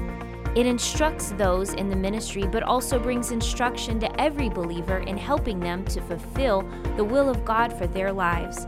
It 0.55 0.67
instructs 0.67 1.31
those 1.31 1.73
in 1.73 1.89
the 1.89 1.97
ministry, 1.97 2.47
but 2.47 2.63
also 2.63 2.99
brings 2.99 3.31
instruction 3.31 3.99
to 4.01 4.21
every 4.21 4.51
believer 4.51 4.99
in 4.99 5.17
helping 5.17 5.61
them 5.61 5.87
to 5.87 6.03
fulfill 6.03 6.61
the 6.99 7.05
will 7.05 7.31
of 7.31 7.43
God 7.47 7.73
for 7.73 7.87
their 7.87 8.13
lives. 8.13 8.67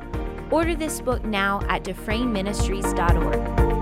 Order 0.51 0.75
this 0.75 1.03
book 1.03 1.23
now 1.27 1.61
at 1.69 1.85
DufresneMinistries.org. 1.85 3.76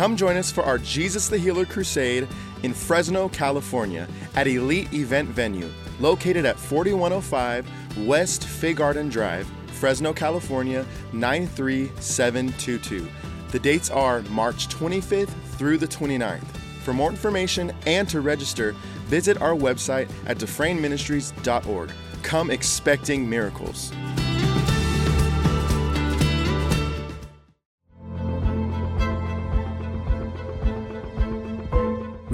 Come 0.00 0.16
join 0.16 0.38
us 0.38 0.50
for 0.50 0.62
our 0.62 0.78
Jesus 0.78 1.28
the 1.28 1.36
Healer 1.36 1.66
Crusade 1.66 2.26
in 2.62 2.72
Fresno, 2.72 3.28
California 3.28 4.08
at 4.34 4.46
Elite 4.46 4.90
Event 4.94 5.28
Venue, 5.28 5.68
located 5.98 6.46
at 6.46 6.58
4105 6.58 7.68
West 8.06 8.46
Fig 8.46 8.78
Garden 8.78 9.10
Drive, 9.10 9.46
Fresno, 9.72 10.14
California 10.14 10.86
93722. 11.12 13.06
The 13.50 13.58
dates 13.58 13.90
are 13.90 14.22
March 14.30 14.68
25th 14.68 15.34
through 15.58 15.76
the 15.76 15.88
29th. 15.88 16.46
For 16.82 16.94
more 16.94 17.10
information 17.10 17.70
and 17.84 18.08
to 18.08 18.22
register, 18.22 18.72
visit 19.04 19.42
our 19.42 19.54
website 19.54 20.10
at 20.24 20.38
DufresneMinistries.org. 20.38 21.92
Come 22.22 22.50
expecting 22.50 23.28
miracles. 23.28 23.92